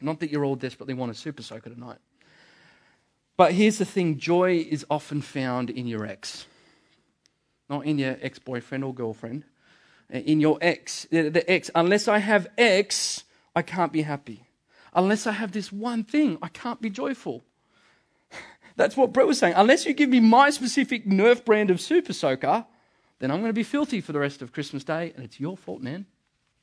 Not 0.01 0.19
that 0.19 0.31
you're 0.31 0.43
all 0.43 0.55
desperately 0.55 0.95
want 0.95 1.11
a 1.11 1.15
super 1.15 1.43
soaker 1.43 1.69
tonight. 1.69 1.99
But 3.41 3.53
here's 3.53 3.79
the 3.79 3.85
thing 3.85 4.19
joy 4.19 4.67
is 4.69 4.85
often 4.87 5.19
found 5.19 5.71
in 5.71 5.87
your 5.87 6.05
ex, 6.05 6.45
not 7.71 7.87
in 7.87 7.97
your 7.97 8.15
ex 8.21 8.37
boyfriend 8.37 8.83
or 8.83 8.93
girlfriend. 8.93 9.45
Uh, 10.13 10.19
in 10.19 10.39
your 10.39 10.59
ex, 10.61 11.07
the 11.09 11.43
ex. 11.47 11.71
Unless 11.73 12.07
I 12.07 12.19
have 12.19 12.45
X, 12.55 13.23
I 13.55 13.63
can't 13.63 13.91
be 13.91 14.03
happy. 14.03 14.45
Unless 14.93 15.25
I 15.25 15.31
have 15.31 15.53
this 15.53 15.71
one 15.71 16.03
thing, 16.03 16.37
I 16.43 16.49
can't 16.49 16.79
be 16.83 16.91
joyful. 16.91 17.43
That's 18.75 18.95
what 18.95 19.11
Brett 19.11 19.25
was 19.25 19.39
saying. 19.39 19.55
Unless 19.57 19.87
you 19.87 19.93
give 19.93 20.11
me 20.11 20.19
my 20.19 20.51
specific 20.51 21.07
Nerf 21.07 21.43
brand 21.43 21.71
of 21.71 21.81
Super 21.81 22.13
Soaker, 22.13 22.67
then 23.17 23.31
I'm 23.31 23.39
going 23.39 23.49
to 23.49 23.53
be 23.53 23.63
filthy 23.63 24.01
for 24.01 24.11
the 24.11 24.19
rest 24.19 24.43
of 24.43 24.51
Christmas 24.51 24.83
Day, 24.83 25.13
and 25.15 25.25
it's 25.25 25.39
your 25.39 25.57
fault, 25.57 25.81
man. 25.81 26.05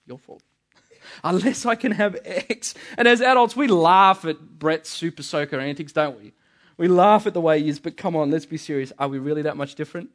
Your 0.07 0.19
fault. 0.19 0.45
Unless 1.25 1.67
I 1.67 1.75
can 1.75 1.91
have 1.91 2.17
X. 2.25 2.75
And 2.97 3.09
as 3.09 3.21
adults, 3.21 3.57
we 3.57 3.67
laugh 3.67 4.25
at 4.25 4.41
Brett's 4.61 4.91
super 4.91 5.25
soaker 5.25 5.59
antics, 5.59 5.91
don't 5.91 6.17
we? 6.17 6.35
We 6.79 6.89
laugh 6.89 7.27
at 7.27 7.35
the 7.35 7.41
way 7.41 7.63
he 7.63 7.69
is, 7.69 7.79
but 7.79 7.97
come 7.97 8.17
on, 8.17 8.31
let's 8.31 8.47
be 8.47 8.57
serious. 8.57 8.93
Are 8.99 9.09
we 9.09 9.19
really 9.19 9.43
that 9.43 9.57
much 9.57 9.75
different? 9.75 10.11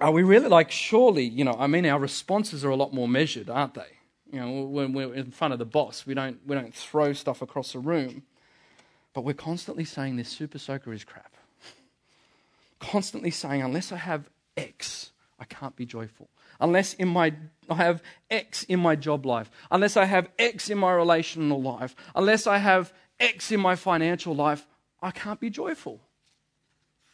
Are 0.00 0.10
we 0.10 0.22
really 0.22 0.48
like, 0.48 0.70
surely, 0.70 1.24
you 1.24 1.44
know, 1.44 1.56
I 1.58 1.66
mean, 1.66 1.84
our 1.86 1.98
responses 1.98 2.64
are 2.64 2.70
a 2.70 2.76
lot 2.76 2.94
more 2.94 3.06
measured, 3.06 3.50
aren't 3.50 3.74
they? 3.74 3.98
You 4.32 4.40
know, 4.40 4.62
when 4.62 4.92
we're 4.92 5.14
in 5.14 5.30
front 5.30 5.52
of 5.52 5.58
the 5.58 5.66
boss, 5.66 6.06
we 6.06 6.14
don't, 6.14 6.40
we 6.46 6.56
don't 6.56 6.74
throw 6.74 7.12
stuff 7.12 7.42
across 7.42 7.72
the 7.72 7.78
room, 7.78 8.22
but 9.12 9.22
we're 9.22 9.34
constantly 9.34 9.84
saying 9.84 10.16
this 10.16 10.30
super 10.30 10.58
soaker 10.58 10.92
is 10.92 11.04
crap 11.04 11.34
constantly 12.90 13.30
saying, 13.30 13.62
unless 13.62 13.92
I 13.92 13.96
have 13.96 14.28
X, 14.56 15.10
I 15.38 15.44
can't 15.44 15.74
be 15.76 15.86
joyful. 15.86 16.28
Unless 16.60 16.94
in 16.94 17.08
my, 17.08 17.34
I 17.68 17.74
have 17.74 18.02
X 18.30 18.62
in 18.64 18.78
my 18.78 18.94
job 18.94 19.26
life, 19.26 19.50
unless 19.70 19.96
I 19.96 20.04
have 20.04 20.28
X 20.38 20.70
in 20.70 20.78
my 20.78 20.92
relational 20.92 21.60
life, 21.60 21.96
unless 22.14 22.46
I 22.46 22.58
have 22.58 22.92
X 23.20 23.52
in 23.52 23.60
my 23.60 23.76
financial 23.76 24.34
life, 24.34 24.66
I 25.00 25.10
can't 25.10 25.40
be 25.40 25.50
joyful. 25.50 26.00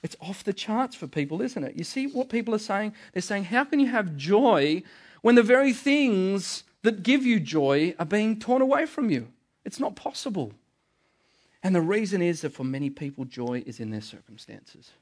It's 0.03 0.17
off 0.21 0.45
the 0.45 0.53
charts 0.53 0.97
for 0.97 1.07
people, 1.07 1.43
isn't 1.43 1.63
it? 1.63 1.77
You 1.77 1.85
see 1.85 2.07
what 2.07 2.31
people 2.31 2.55
are 2.55 2.59
saying? 2.59 2.95
They're 3.13 3.21
saying, 3.21 3.45
How 3.45 3.65
can 3.65 3.81
you 3.81 3.89
have 3.89 4.17
joy 4.17 4.83
when 5.23 5.35
the 5.35 5.43
very 5.43 5.73
things 5.73 6.65
that 6.83 7.03
give 7.03 7.25
you 7.27 7.39
joy 7.39 7.95
are 7.99 8.07
being 8.07 8.39
torn 8.39 8.63
away 8.63 8.87
from 8.87 9.11
you? 9.11 9.29
It's 9.65 9.81
not 9.81 9.97
possible. 9.97 10.53
And 11.63 11.75
the 11.75 11.83
reason 11.83 12.23
is 12.23 12.41
that 12.41 12.55
for 12.55 12.65
many 12.65 12.89
people, 12.89 13.27
joy 13.27 13.63
is 13.67 13.81
in 13.81 13.91
their 13.91 14.01
circumstances. 14.01 14.93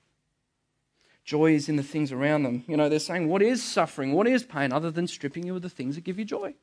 Joy 1.24 1.52
is 1.52 1.68
in 1.68 1.76
the 1.76 1.82
things 1.84 2.10
around 2.10 2.42
them. 2.42 2.64
You 2.66 2.76
know, 2.76 2.88
they're 2.88 2.98
saying, 2.98 3.28
What 3.28 3.42
is 3.42 3.62
suffering? 3.62 4.12
What 4.12 4.26
is 4.26 4.42
pain 4.42 4.72
other 4.72 4.90
than 4.90 5.06
stripping 5.06 5.46
you 5.46 5.54
of 5.54 5.62
the 5.62 5.68
things 5.68 5.94
that 5.94 6.04
give 6.04 6.18
you 6.18 6.24
joy? 6.24 6.54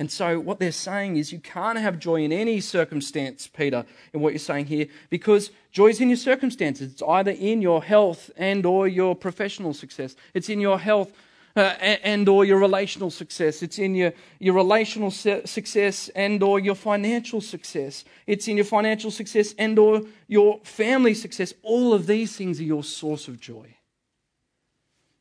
And 0.00 0.10
so, 0.10 0.40
what 0.40 0.58
they're 0.58 0.72
saying 0.72 1.18
is, 1.18 1.30
you 1.30 1.40
can't 1.40 1.76
have 1.76 1.98
joy 1.98 2.22
in 2.22 2.32
any 2.32 2.60
circumstance, 2.60 3.46
Peter, 3.46 3.84
in 4.14 4.20
what 4.22 4.32
you're 4.32 4.38
saying 4.38 4.64
here, 4.64 4.86
because 5.10 5.50
joy 5.72 5.88
is 5.88 6.00
in 6.00 6.08
your 6.08 6.16
circumstances. 6.16 6.92
It's 6.92 7.02
either 7.02 7.32
in 7.32 7.60
your 7.60 7.82
health 7.82 8.30
and 8.38 8.64
or 8.64 8.88
your 8.88 9.14
professional 9.14 9.74
success. 9.74 10.16
It's 10.32 10.48
in 10.48 10.58
your 10.58 10.78
health 10.78 11.12
uh, 11.54 11.74
and 12.02 12.26
or 12.30 12.46
your 12.46 12.58
relational 12.58 13.10
success. 13.10 13.62
It's 13.62 13.78
in 13.78 13.94
your, 13.94 14.14
your 14.38 14.54
relational 14.54 15.10
success 15.10 16.08
and 16.14 16.42
or 16.42 16.58
your 16.60 16.76
financial 16.76 17.42
success. 17.42 18.06
It's 18.26 18.48
in 18.48 18.56
your 18.56 18.64
financial 18.64 19.10
success 19.10 19.54
and 19.58 19.78
or 19.78 20.00
your 20.28 20.60
family 20.60 21.12
success. 21.12 21.52
All 21.62 21.92
of 21.92 22.06
these 22.06 22.34
things 22.34 22.58
are 22.58 22.64
your 22.64 22.84
source 22.84 23.28
of 23.28 23.38
joy. 23.38 23.76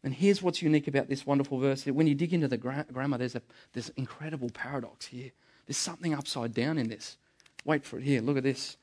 And 0.03 0.13
here's 0.13 0.41
what's 0.41 0.62
unique 0.62 0.88
about 0.88 1.10
this 1.10 1.25
wonderful 1.25 1.60
verse. 1.60 1.86
When 1.86 2.08
you 2.08 2.15
dig 2.15 2.34
into 2.34 2.48
the 2.48 2.58
gra- 2.58 2.86
grammar, 2.91 3.18
there's 3.18 3.36
a 3.36 3.41
this 3.74 3.89
incredible 3.89 4.50
paradox 4.50 5.08
here. 5.08 5.32
There's 5.68 5.77
something 5.77 6.13
upside 6.13 6.53
down 6.53 6.77
in 6.77 6.88
this. 6.88 7.18
Wait 7.65 7.86
for 7.86 8.00
it 8.00 8.03
here. 8.03 8.22
Look 8.22 8.38
at 8.38 8.44
this. 8.44 8.77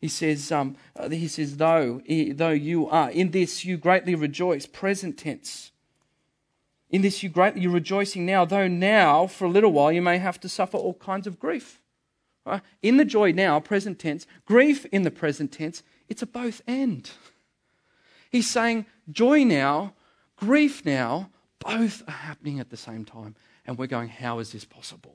He 0.00 0.08
says, 0.08 0.50
um, 0.50 0.76
uh, 0.96 1.08
he 1.10 1.28
says, 1.28 1.56
though, 1.58 2.00
though 2.32 2.50
you 2.50 2.88
are, 2.88 3.10
in 3.10 3.30
this 3.32 3.64
you 3.64 3.76
greatly 3.76 4.14
rejoice, 4.14 4.66
present 4.66 5.18
tense. 5.18 5.72
In 6.90 7.02
this 7.02 7.22
you 7.22 7.28
greatly 7.28 7.62
you're 7.62 7.72
rejoicing 7.72 8.24
now, 8.24 8.44
though 8.44 8.68
now, 8.68 9.26
for 9.26 9.44
a 9.44 9.50
little 9.50 9.72
while, 9.72 9.92
you 9.92 10.02
may 10.02 10.18
have 10.18 10.40
to 10.40 10.48
suffer 10.48 10.76
all 10.76 10.94
kinds 10.94 11.26
of 11.26 11.38
grief. 11.38 11.80
Right? 12.46 12.62
In 12.82 12.96
the 12.96 13.04
joy 13.04 13.32
now, 13.32 13.60
present 13.60 13.98
tense, 13.98 14.26
grief 14.46 14.86
in 14.86 15.02
the 15.02 15.10
present 15.10 15.52
tense, 15.52 15.82
it's 16.08 16.22
a 16.22 16.26
both 16.26 16.62
end. 16.66 17.10
He's 18.30 18.48
saying 18.48 18.86
joy 19.10 19.44
now, 19.44 19.92
grief 20.40 20.84
now, 20.84 21.30
both 21.60 22.02
are 22.08 22.12
happening 22.12 22.58
at 22.58 22.70
the 22.70 22.76
same 22.76 23.04
time. 23.04 23.36
And 23.66 23.78
we're 23.78 23.86
going, 23.86 24.08
how 24.08 24.38
is 24.40 24.50
this 24.52 24.64
possible? 24.64 25.14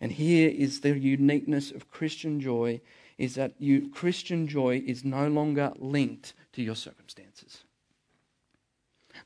And 0.00 0.12
here 0.12 0.48
is 0.48 0.80
the 0.80 0.96
uniqueness 0.98 1.70
of 1.70 1.90
Christian 1.90 2.40
joy 2.40 2.80
is 3.18 3.34
that 3.34 3.54
you, 3.58 3.90
Christian 3.90 4.46
joy 4.46 4.82
is 4.86 5.04
no 5.04 5.28
longer 5.28 5.72
linked 5.76 6.32
to 6.52 6.62
your 6.62 6.76
circumstances. 6.76 7.64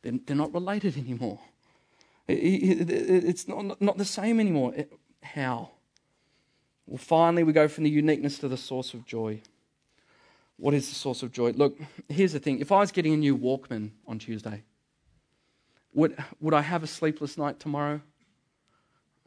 They're, 0.03 0.19
they're 0.27 0.37
not 0.37 0.55
related 0.55 0.97
anymore. 0.97 1.39
It's 2.27 3.47
not, 3.47 3.81
not 3.81 3.99
the 3.99 4.05
same 4.05 4.41
anymore. 4.41 4.75
How? 5.23 5.71
Well, 6.87 6.99
finally, 6.99 7.45
we 7.45 7.53
go 7.53 7.69
from 7.69 7.85
the 7.85 7.91
uniqueness 7.91 8.39
to 8.39 8.49
the 8.49 8.57
source 8.57 8.95
of 8.95 9.07
joy. 9.07 9.41
What 10.57 10.75
is 10.75 10.89
the 10.89 10.95
source 10.95 11.23
of 11.23 11.33
joy? 11.33 11.51
Look, 11.53 11.79
here's 12.09 12.33
the 12.33 12.39
thing. 12.41 12.61
If 12.61 12.73
I 12.73 12.81
was 12.81 12.93
getting 12.93 13.15
a 13.15 13.17
new 13.17 13.37
Walkman 13.37 13.91
on 14.07 14.19
Tuesday, 14.19 14.63
would, 15.95 16.17
would 16.41 16.55
I 16.55 16.61
have 16.61 16.83
a 16.83 16.87
sleepless 16.87 17.39
night 17.39 17.61
tomorrow? 17.61 18.01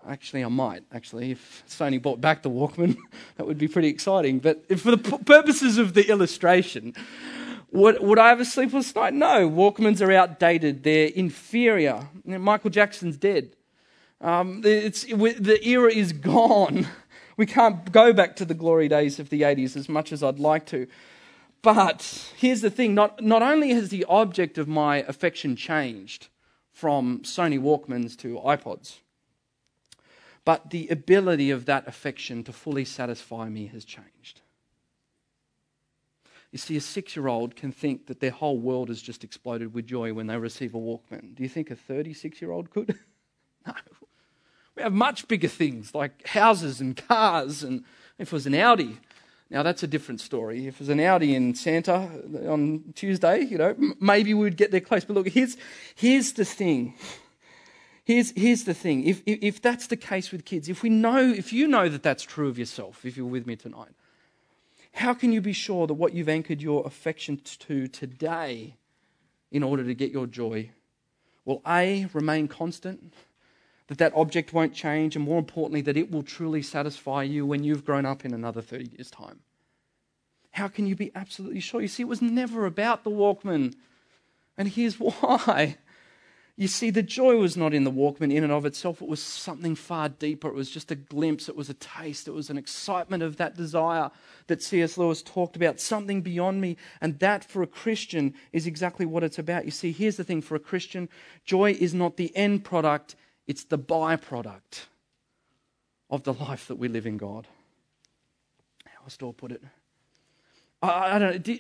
Actually, 0.07 0.43
I 0.43 0.49
might. 0.49 0.83
Actually, 0.91 1.31
if 1.31 1.63
Sony 1.67 2.01
bought 2.01 2.21
back 2.21 2.43
the 2.43 2.49
Walkman, 2.49 2.97
that 3.37 3.47
would 3.47 3.57
be 3.57 3.67
pretty 3.67 3.87
exciting. 3.87 4.39
But 4.39 4.79
for 4.79 4.91
the 4.91 4.97
purposes 4.97 5.77
of 5.77 5.93
the 5.93 6.07
illustration, 6.09 6.93
would, 7.71 8.01
would 8.01 8.19
I 8.19 8.29
have 8.29 8.39
a 8.39 8.45
sleepless 8.45 8.93
night? 8.95 9.13
No. 9.13 9.49
Walkmans 9.49 10.05
are 10.05 10.11
outdated. 10.11 10.83
They're 10.83 11.07
inferior. 11.07 12.07
Michael 12.25 12.69
Jackson's 12.69 13.17
dead. 13.17 13.55
Um, 14.21 14.61
it's, 14.63 15.03
the 15.03 15.59
era 15.63 15.91
is 15.91 16.13
gone. 16.13 16.87
We 17.35 17.45
can't 17.45 17.91
go 17.91 18.13
back 18.13 18.35
to 18.37 18.45
the 18.45 18.53
glory 18.53 18.87
days 18.87 19.19
of 19.19 19.29
the 19.29 19.41
80s 19.41 19.75
as 19.75 19.87
much 19.87 20.11
as 20.11 20.23
I'd 20.23 20.39
like 20.39 20.65
to. 20.67 20.87
But 21.61 22.31
here's 22.37 22.61
the 22.61 22.69
thing 22.69 22.95
not, 22.95 23.21
not 23.21 23.41
only 23.41 23.71
has 23.71 23.89
the 23.89 24.05
object 24.05 24.57
of 24.57 24.67
my 24.67 24.97
affection 24.97 25.55
changed 25.55 26.29
from 26.77 27.21
Sony 27.21 27.59
Walkmans 27.59 28.15
to 28.17 28.35
iPods, 28.35 28.99
but 30.45 30.69
the 30.69 30.87
ability 30.89 31.49
of 31.49 31.65
that 31.65 31.87
affection 31.87 32.43
to 32.43 32.53
fully 32.53 32.85
satisfy 32.85 33.49
me 33.49 33.65
has 33.65 33.83
changed. 33.83 34.41
You 36.51 36.59
see, 36.59 36.77
a 36.77 36.81
six 36.81 37.15
year 37.15 37.27
old 37.27 37.55
can 37.55 37.71
think 37.71 38.05
that 38.05 38.19
their 38.19 38.29
whole 38.29 38.59
world 38.59 38.89
has 38.89 39.01
just 39.01 39.23
exploded 39.23 39.73
with 39.73 39.87
joy 39.87 40.13
when 40.13 40.27
they 40.27 40.37
receive 40.37 40.75
a 40.75 40.77
Walkman. 40.77 41.33
Do 41.33 41.41
you 41.41 41.49
think 41.49 41.71
a 41.71 41.75
36 41.75 42.43
year 42.43 42.51
old 42.51 42.69
could? 42.69 42.95
no. 43.65 43.73
We 44.75 44.83
have 44.83 44.93
much 44.93 45.27
bigger 45.27 45.47
things 45.47 45.95
like 45.95 46.27
houses 46.27 46.79
and 46.79 46.95
cars, 46.95 47.63
and 47.63 47.83
if 48.19 48.27
it 48.27 48.33
was 48.33 48.45
an 48.45 48.53
Audi, 48.53 48.99
now 49.49 49.63
that's 49.63 49.83
a 49.83 49.87
different 49.87 50.19
story. 50.19 50.67
If 50.67 50.79
was 50.79 50.89
an 50.89 50.99
Audi 50.99 51.33
in 51.33 51.55
Santa 51.55 52.09
on 52.47 52.93
Tuesday, 52.95 53.41
you 53.41 53.57
know, 53.57 53.75
maybe 53.99 54.33
we 54.33 54.41
would 54.41 54.57
get 54.57 54.71
there 54.71 54.81
close. 54.81 55.05
But 55.05 55.15
look, 55.15 55.29
here's, 55.29 55.55
here's 55.95 56.33
the 56.33 56.45
thing. 56.45 56.95
Here's, 58.03 58.31
here's 58.31 58.63
the 58.63 58.73
thing. 58.73 59.05
If, 59.05 59.21
if, 59.25 59.39
if 59.41 59.61
that's 59.61 59.87
the 59.87 59.97
case 59.97 60.31
with 60.31 60.45
kids, 60.45 60.69
if 60.69 60.83
we 60.83 60.89
know, 60.89 61.19
if 61.19 61.53
you 61.53 61.67
know 61.67 61.89
that 61.89 62.03
that's 62.03 62.23
true 62.23 62.47
of 62.47 62.57
yourself, 62.57 63.05
if 63.05 63.17
you're 63.17 63.25
with 63.25 63.45
me 63.47 63.55
tonight, 63.55 63.93
how 64.93 65.13
can 65.13 65.31
you 65.31 65.41
be 65.41 65.53
sure 65.53 65.87
that 65.87 65.93
what 65.93 66.13
you've 66.13 66.29
anchored 66.29 66.61
your 66.61 66.85
affection 66.85 67.39
to 67.59 67.87
today 67.87 68.75
in 69.51 69.63
order 69.63 69.83
to 69.83 69.93
get 69.93 70.11
your 70.11 70.25
joy 70.25 70.71
will 71.45 71.61
A, 71.65 72.07
remain 72.13 72.47
constant, 72.47 73.13
that 73.87 73.97
that 73.97 74.13
object 74.15 74.53
won't 74.53 74.73
change, 74.73 75.15
and 75.15 75.23
more 75.23 75.39
importantly, 75.39 75.81
that 75.81 75.97
it 75.97 76.11
will 76.11 76.23
truly 76.23 76.61
satisfy 76.61 77.23
you 77.23 77.45
when 77.45 77.63
you've 77.63 77.85
grown 77.85 78.05
up 78.05 78.25
in 78.25 78.33
another 78.33 78.61
30 78.61 78.91
years' 78.91 79.11
time? 79.11 79.39
How 80.51 80.67
can 80.67 80.87
you 80.87 80.95
be 80.95 81.11
absolutely 81.15 81.59
sure? 81.59 81.81
You 81.81 81.87
see, 81.87 82.03
it 82.03 82.07
was 82.07 82.21
never 82.21 82.65
about 82.65 83.03
the 83.03 83.11
Walkman. 83.11 83.75
And 84.57 84.67
here's 84.67 84.95
why. 84.99 85.77
You 86.59 86.67
see, 86.67 86.89
the 86.89 87.03
joy 87.03 87.37
was 87.37 87.55
not 87.55 87.75
in 87.75 87.83
the 87.83 87.91
Walkman 87.91 88.33
in 88.33 88.43
and 88.43 88.51
of 88.51 88.65
itself. 88.65 88.99
It 88.99 89.07
was 89.07 89.21
something 89.21 89.75
far 89.75 90.09
deeper. 90.09 90.47
It 90.47 90.55
was 90.55 90.71
just 90.71 90.89
a 90.89 90.95
glimpse. 90.95 91.47
It 91.47 91.55
was 91.55 91.69
a 91.69 91.75
taste. 91.75 92.27
It 92.27 92.33
was 92.33 92.49
an 92.49 92.57
excitement 92.57 93.21
of 93.21 93.37
that 93.37 93.55
desire 93.55 94.09
that 94.47 94.63
C.S. 94.63 94.97
Lewis 94.97 95.21
talked 95.21 95.55
about, 95.55 95.79
something 95.79 96.23
beyond 96.23 96.59
me. 96.59 96.75
And 96.99 97.19
that, 97.19 97.43
for 97.43 97.61
a 97.61 97.67
Christian, 97.67 98.33
is 98.51 98.65
exactly 98.65 99.05
what 99.05 99.23
it's 99.23 99.37
about. 99.37 99.65
You 99.65 99.71
see, 99.71 99.91
here's 99.91 100.17
the 100.17 100.23
thing 100.23 100.41
for 100.41 100.55
a 100.55 100.59
Christian 100.59 101.09
joy 101.45 101.73
is 101.73 101.93
not 101.93 102.17
the 102.17 102.35
end 102.35 102.63
product, 102.63 103.15
it's 103.47 103.63
the 103.63 103.79
byproduct 103.79 104.85
of 106.09 106.23
the 106.23 106.33
life 106.33 106.67
that 106.67 106.75
we 106.75 106.87
live 106.87 107.05
in 107.05 107.17
God. 107.17 107.47
How 108.85 109.05
I 109.29 109.33
put 109.33 109.51
it? 109.51 109.63
I, 110.81 111.15
I 111.15 111.19
don't 111.19 111.47
know 111.47 111.57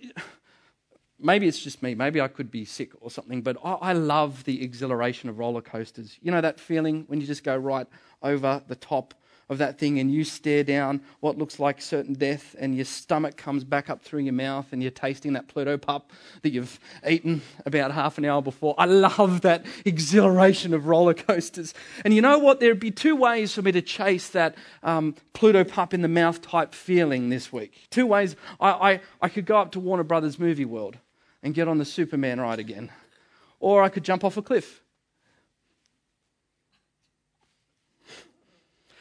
maybe 1.19 1.47
it's 1.47 1.59
just 1.59 1.81
me. 1.81 1.95
Maybe 1.95 2.21
I 2.21 2.27
could 2.27 2.51
be 2.51 2.65
sick 2.65 2.91
or 3.01 3.09
something, 3.09 3.41
but 3.41 3.57
I, 3.63 3.73
I, 3.73 3.93
love 3.93 4.43
the 4.43 4.63
exhilaration 4.63 5.29
of 5.29 5.39
roller 5.39 5.61
coasters. 5.61 6.17
You 6.21 6.31
know 6.31 6.41
that 6.41 6.59
feeling 6.59 7.05
when 7.07 7.19
you 7.21 7.27
just 7.27 7.43
go 7.43 7.55
right 7.55 7.87
over 8.21 8.61
the 8.67 8.75
top 8.75 9.13
of 9.49 9.59
that 9.59 9.77
thing 9.77 9.99
and 9.99 10.11
you 10.11 10.23
stare 10.23 10.63
down 10.63 11.01
what 11.21 11.37
looks 11.37 11.59
like 11.59 11.81
certain 11.81 12.13
death 12.13 12.55
and 12.59 12.75
your 12.75 12.85
stomach 12.85 13.37
comes 13.37 13.63
back 13.63 13.89
up 13.89 14.01
through 14.01 14.19
your 14.19 14.33
mouth 14.33 14.67
and 14.71 14.81
you're 14.81 14.91
tasting 14.91 15.33
that 15.33 15.47
Pluto 15.47 15.77
pup 15.77 16.11
that 16.41 16.51
you've 16.51 16.79
eaten 17.07 17.41
about 17.65 17.91
half 17.91 18.17
an 18.17 18.25
hour 18.25 18.41
before. 18.41 18.75
I 18.77 18.85
love 18.85 19.41
that 19.41 19.65
exhilaration 19.85 20.73
of 20.73 20.87
roller 20.87 21.13
coasters. 21.13 21.73
And 22.03 22.13
you 22.13 22.21
know 22.21 22.37
what? 22.39 22.59
There'd 22.59 22.79
be 22.79 22.91
two 22.91 23.15
ways 23.15 23.53
for 23.53 23.61
me 23.61 23.71
to 23.71 23.81
chase 23.81 24.29
that 24.29 24.55
um, 24.83 25.15
Pluto 25.33 25.63
pup 25.63 25.93
in 25.93 26.01
the 26.01 26.07
mouth 26.09 26.41
type 26.41 26.73
feeling 26.73 27.29
this 27.29 27.53
week. 27.53 27.73
Two 27.89 28.05
ways. 28.05 28.35
I, 28.59 28.71
I, 28.71 29.01
I 29.21 29.29
could 29.29 29.45
go 29.45 29.57
up 29.57 29.71
to 29.71 29.79
Warner 29.79 30.03
Brothers 30.03 30.37
Movie 30.37 30.65
World 30.65 30.97
and 31.41 31.53
get 31.53 31.67
on 31.67 31.77
the 31.77 31.85
Superman 31.85 32.41
ride 32.41 32.59
again. 32.59 32.91
Or 33.59 33.81
I 33.81 33.89
could 33.89 34.03
jump 34.03 34.23
off 34.23 34.35
a 34.35 34.41
cliff. 34.41 34.81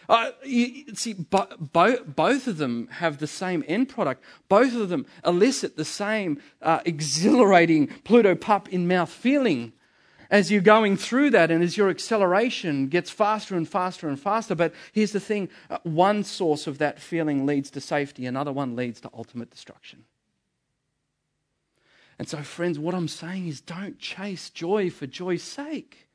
Uh, 0.09 0.31
you, 0.45 0.95
see, 0.95 1.15
bo- 1.15 1.49
bo- 1.59 2.05
both 2.05 2.47
of 2.47 2.59
them 2.59 2.89
have 2.93 3.19
the 3.19 3.27
same 3.27 3.65
end 3.67 3.89
product. 3.89 4.23
Both 4.49 4.75
of 4.75 4.89
them 4.89 5.07
elicit 5.25 5.77
the 5.77 5.85
same 5.85 6.41
uh, 6.63 6.81
exhilarating 6.85 7.89
Pluto 8.05 8.35
pup 8.35 8.69
in 8.69 8.87
mouth 8.87 9.11
feeling 9.11 9.73
as 10.31 10.51
you're 10.51 10.61
going 10.61 10.97
through 10.97 11.31
that 11.31 11.51
and 11.51 11.63
as 11.63 11.77
your 11.77 11.89
acceleration 11.89 12.89
gets 12.89 13.11
faster 13.11 13.57
and 13.57 13.69
faster 13.69 14.09
and 14.09 14.19
faster. 14.21 14.55
But 14.55 14.75
here's 14.93 15.13
the 15.13 15.21
thing 15.21 15.49
uh, 15.71 15.79
one 15.83 16.25
source 16.25 16.67
of 16.67 16.79
that 16.79 16.99
feeling 16.99 17.47
leads 17.47 17.71
to 17.73 17.81
safety, 17.81 18.27
another 18.27 18.53
one 18.53 18.77
leads 18.77 19.01
to 19.03 19.11
ultimate 19.15 19.51
destruction. 19.51 20.05
And 22.19 22.29
so, 22.29 22.39
friends, 22.39 22.79
what 22.79 22.95
I'm 22.95 23.09
saying 23.09 23.49
is 23.49 23.61
don't 23.61 23.99
chase 23.99 24.49
joy 24.51 24.91
for 24.91 25.07
joy's 25.07 25.43
sake. 25.43 26.06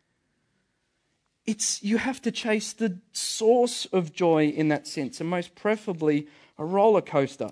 It's, 1.46 1.82
you 1.84 1.98
have 1.98 2.22
to 2.22 2.32
chase 2.32 2.74
the 2.74 3.00
source 3.14 3.86
of 3.88 4.14
joy 4.14 4.48
in 4.48 4.68
that 4.70 4.88
sense, 4.88 5.20
and 5.20 5.30
most 5.30 5.56
preferably 5.56 6.28
a 6.58 6.66
roller 6.66 7.02
coaster. 7.02 7.50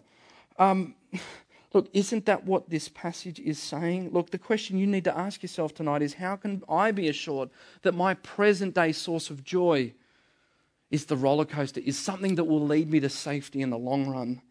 Um, 0.57 0.95
look, 1.73 1.89
isn't 1.93 2.25
that 2.25 2.45
what 2.45 2.69
this 2.69 2.89
passage 2.89 3.39
is 3.39 3.57
saying? 3.59 4.11
Look, 4.11 4.29
the 4.29 4.37
question 4.37 4.77
you 4.77 4.87
need 4.87 5.05
to 5.05 5.17
ask 5.17 5.41
yourself 5.41 5.73
tonight 5.73 6.01
is 6.01 6.15
how 6.15 6.35
can 6.35 6.63
I 6.69 6.91
be 6.91 7.07
assured 7.07 7.49
that 7.81 7.93
my 7.93 8.13
present 8.13 8.75
day 8.75 8.91
source 8.91 9.29
of 9.29 9.43
joy 9.43 9.93
is 10.91 11.05
the 11.05 11.15
roller 11.15 11.45
coaster, 11.45 11.81
is 11.83 11.97
something 11.97 12.35
that 12.35 12.45
will 12.45 12.65
lead 12.65 12.89
me 12.89 12.99
to 12.99 13.09
safety 13.09 13.61
in 13.61 13.69
the 13.69 13.77
long 13.77 14.07
run? 14.07 14.41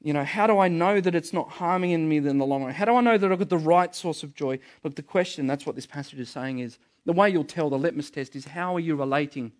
You 0.00 0.12
know, 0.12 0.24
how 0.24 0.46
do 0.46 0.58
I 0.58 0.68
know 0.68 1.00
that 1.00 1.14
it's 1.14 1.32
not 1.32 1.48
harming 1.48 2.08
me 2.08 2.18
in 2.18 2.38
the 2.38 2.46
long 2.46 2.64
run? 2.64 2.72
How 2.72 2.84
do 2.84 2.94
I 2.94 3.00
know 3.00 3.18
that 3.18 3.32
I've 3.32 3.38
got 3.38 3.48
the 3.48 3.58
right 3.58 3.94
source 3.94 4.22
of 4.22 4.34
joy? 4.34 4.60
Look, 4.84 4.94
the 4.94 5.02
question, 5.02 5.48
that's 5.48 5.66
what 5.66 5.74
this 5.74 5.86
passage 5.86 6.20
is 6.20 6.30
saying, 6.30 6.60
is 6.60 6.78
the 7.08 7.14
way 7.14 7.30
you'll 7.30 7.42
tell 7.42 7.70
the 7.70 7.78
litmus 7.78 8.10
test 8.10 8.36
is 8.36 8.44
how 8.44 8.76
are 8.76 8.80
you 8.80 8.94
relating 8.94 9.50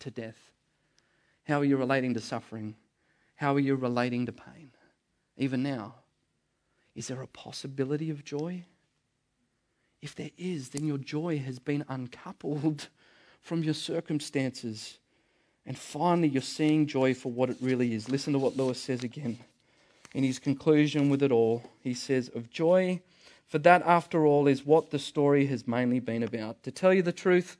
to 0.00 0.10
death? 0.10 0.50
How 1.44 1.60
are 1.60 1.64
you 1.64 1.76
relating 1.76 2.12
to 2.14 2.20
suffering? 2.20 2.74
How 3.36 3.54
are 3.54 3.60
you 3.60 3.76
relating 3.76 4.26
to 4.26 4.32
pain? 4.32 4.72
Even 5.36 5.62
now, 5.62 5.94
is 6.96 7.06
there 7.06 7.22
a 7.22 7.28
possibility 7.28 8.10
of 8.10 8.24
joy? 8.24 8.64
If 10.02 10.16
there 10.16 10.32
is, 10.36 10.70
then 10.70 10.88
your 10.88 10.98
joy 10.98 11.38
has 11.38 11.60
been 11.60 11.84
uncoupled 11.88 12.88
from 13.42 13.62
your 13.62 13.74
circumstances. 13.74 14.98
And 15.64 15.78
finally, 15.78 16.26
you're 16.26 16.42
seeing 16.42 16.88
joy 16.88 17.14
for 17.14 17.30
what 17.30 17.48
it 17.48 17.58
really 17.60 17.94
is. 17.94 18.08
Listen 18.08 18.32
to 18.32 18.40
what 18.40 18.56
Lewis 18.56 18.82
says 18.82 19.04
again 19.04 19.38
in 20.14 20.24
his 20.24 20.40
conclusion 20.40 21.10
with 21.10 21.22
it 21.22 21.30
all, 21.30 21.62
he 21.80 21.94
says, 21.94 22.28
of 22.34 22.50
joy, 22.50 23.00
for 23.48 23.58
that, 23.58 23.82
after 23.82 24.26
all, 24.26 24.46
is 24.46 24.66
what 24.66 24.90
the 24.90 24.98
story 24.98 25.46
has 25.46 25.66
mainly 25.66 26.00
been 26.00 26.22
about. 26.22 26.62
To 26.64 26.70
tell 26.70 26.92
you 26.92 27.02
the 27.02 27.12
truth, 27.12 27.56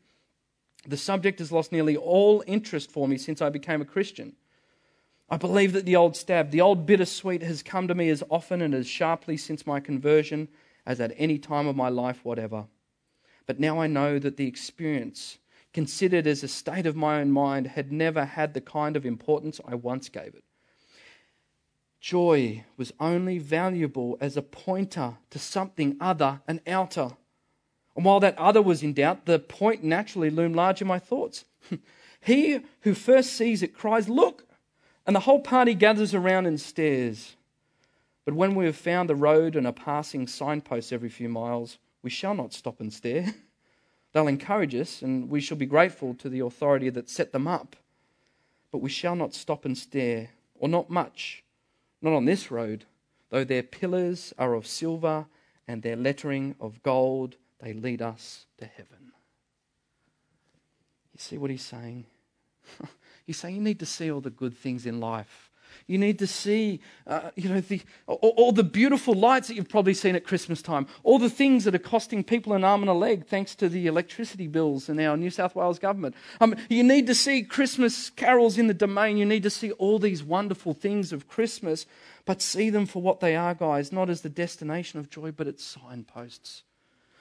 the 0.86 0.98
subject 0.98 1.38
has 1.38 1.50
lost 1.50 1.72
nearly 1.72 1.96
all 1.96 2.44
interest 2.46 2.90
for 2.90 3.08
me 3.08 3.16
since 3.16 3.40
I 3.40 3.48
became 3.48 3.80
a 3.80 3.86
Christian. 3.86 4.34
I 5.30 5.36
believe 5.36 5.72
that 5.72 5.86
the 5.86 5.96
old 5.96 6.16
stab, 6.16 6.50
the 6.50 6.60
old 6.60 6.86
bittersweet, 6.86 7.42
has 7.42 7.62
come 7.62 7.88
to 7.88 7.94
me 7.94 8.10
as 8.10 8.22
often 8.30 8.62
and 8.62 8.74
as 8.74 8.86
sharply 8.86 9.36
since 9.36 9.66
my 9.66 9.80
conversion 9.80 10.48
as 10.86 11.00
at 11.00 11.12
any 11.16 11.38
time 11.38 11.66
of 11.66 11.76
my 11.76 11.88
life 11.88 12.24
whatever. 12.24 12.66
But 13.46 13.60
now 13.60 13.80
I 13.80 13.86
know 13.86 14.18
that 14.18 14.36
the 14.36 14.46
experience, 14.46 15.38
considered 15.72 16.26
as 16.26 16.42
a 16.42 16.48
state 16.48 16.86
of 16.86 16.96
my 16.96 17.20
own 17.20 17.30
mind, 17.30 17.66
had 17.66 17.92
never 17.92 18.24
had 18.24 18.54
the 18.54 18.60
kind 18.60 18.96
of 18.96 19.04
importance 19.04 19.60
I 19.66 19.74
once 19.74 20.08
gave 20.08 20.34
it. 20.34 20.44
Joy 22.00 22.64
was 22.76 22.92
only 23.00 23.38
valuable 23.38 24.16
as 24.20 24.36
a 24.36 24.42
pointer 24.42 25.18
to 25.30 25.38
something 25.38 25.96
other 26.00 26.40
and 26.46 26.60
outer. 26.66 27.10
And 27.96 28.04
while 28.04 28.20
that 28.20 28.38
other 28.38 28.62
was 28.62 28.82
in 28.82 28.92
doubt, 28.92 29.26
the 29.26 29.40
point 29.40 29.82
naturally 29.82 30.30
loomed 30.30 30.54
large 30.54 30.80
in 30.80 30.86
my 30.86 31.00
thoughts. 31.00 31.44
he 32.20 32.60
who 32.82 32.94
first 32.94 33.32
sees 33.32 33.62
it 33.62 33.74
cries, 33.74 34.08
Look! 34.08 34.46
And 35.06 35.16
the 35.16 35.20
whole 35.20 35.40
party 35.40 35.74
gathers 35.74 36.14
around 36.14 36.46
and 36.46 36.60
stares. 36.60 37.34
But 38.24 38.34
when 38.34 38.54
we 38.54 38.66
have 38.66 38.76
found 38.76 39.08
the 39.08 39.16
road 39.16 39.56
and 39.56 39.66
are 39.66 39.72
passing 39.72 40.26
signposts 40.26 40.92
every 40.92 41.08
few 41.08 41.28
miles, 41.28 41.78
we 42.02 42.10
shall 42.10 42.34
not 42.34 42.52
stop 42.52 42.78
and 42.78 42.92
stare. 42.92 43.34
They'll 44.12 44.28
encourage 44.28 44.74
us, 44.74 45.02
and 45.02 45.28
we 45.28 45.40
shall 45.40 45.56
be 45.56 45.66
grateful 45.66 46.14
to 46.14 46.28
the 46.28 46.40
authority 46.40 46.90
that 46.90 47.10
set 47.10 47.32
them 47.32 47.48
up. 47.48 47.74
But 48.70 48.78
we 48.78 48.90
shall 48.90 49.16
not 49.16 49.34
stop 49.34 49.64
and 49.64 49.76
stare, 49.76 50.30
or 50.54 50.68
not 50.68 50.90
much 50.90 51.42
not 52.00 52.12
on 52.12 52.24
this 52.24 52.50
road, 52.50 52.84
though 53.30 53.44
their 53.44 53.62
pillars 53.62 54.32
are 54.38 54.54
of 54.54 54.66
silver 54.66 55.26
and 55.66 55.82
their 55.82 55.96
lettering 55.96 56.54
of 56.60 56.82
gold, 56.82 57.36
they 57.60 57.72
lead 57.72 58.00
us 58.00 58.46
to 58.58 58.66
heaven. 58.66 59.12
You 61.12 61.18
see 61.18 61.38
what 61.38 61.50
he's 61.50 61.62
saying? 61.62 62.06
he's 63.26 63.36
saying 63.36 63.56
you 63.56 63.62
need 63.62 63.80
to 63.80 63.86
see 63.86 64.10
all 64.10 64.20
the 64.20 64.30
good 64.30 64.56
things 64.56 64.86
in 64.86 65.00
life 65.00 65.47
you 65.88 65.96
need 65.96 66.18
to 66.18 66.26
see, 66.26 66.80
uh, 67.06 67.30
you 67.34 67.48
know, 67.48 67.60
the, 67.60 67.80
all, 68.06 68.34
all, 68.36 68.52
the 68.52 68.62
beautiful 68.62 69.14
lights 69.14 69.48
that 69.48 69.54
you've 69.54 69.70
probably 69.70 69.94
seen 69.94 70.14
at 70.14 70.22
Christmas 70.22 70.60
time, 70.60 70.86
all 71.02 71.18
the 71.18 71.30
things 71.30 71.64
that 71.64 71.74
are 71.74 71.80
costing 71.80 72.22
people 72.22 72.52
an 72.52 72.62
arm 72.62 72.82
and 72.82 72.90
a 72.90 72.94
leg 72.94 73.26
thanks 73.26 73.54
to 73.56 73.70
the 73.70 73.86
electricity 73.86 74.46
bills 74.46 74.90
in 74.90 75.00
our 75.00 75.16
New 75.16 75.30
South 75.30 75.56
Wales 75.56 75.78
government. 75.78 76.14
Um, 76.40 76.54
you 76.68 76.84
need 76.84 77.06
to 77.06 77.14
see 77.14 77.42
Christmas 77.42 78.10
carols 78.10 78.58
in 78.58 78.66
the 78.66 78.74
domain. 78.74 79.16
You 79.16 79.26
need 79.26 79.42
to 79.44 79.50
see 79.50 79.72
all 79.72 79.98
these 79.98 80.22
wonderful 80.22 80.74
things 80.74 81.10
of 81.10 81.26
Christmas, 81.26 81.86
but 82.26 82.42
see 82.42 82.68
them 82.68 82.84
for 82.84 83.00
what 83.00 83.20
they 83.20 83.34
are, 83.34 83.54
guys, 83.54 83.90
not 83.90 84.10
as 84.10 84.20
the 84.20 84.28
destination 84.28 85.00
of 85.00 85.08
joy, 85.08 85.32
but 85.32 85.46
as 85.46 85.62
signposts. 85.62 86.64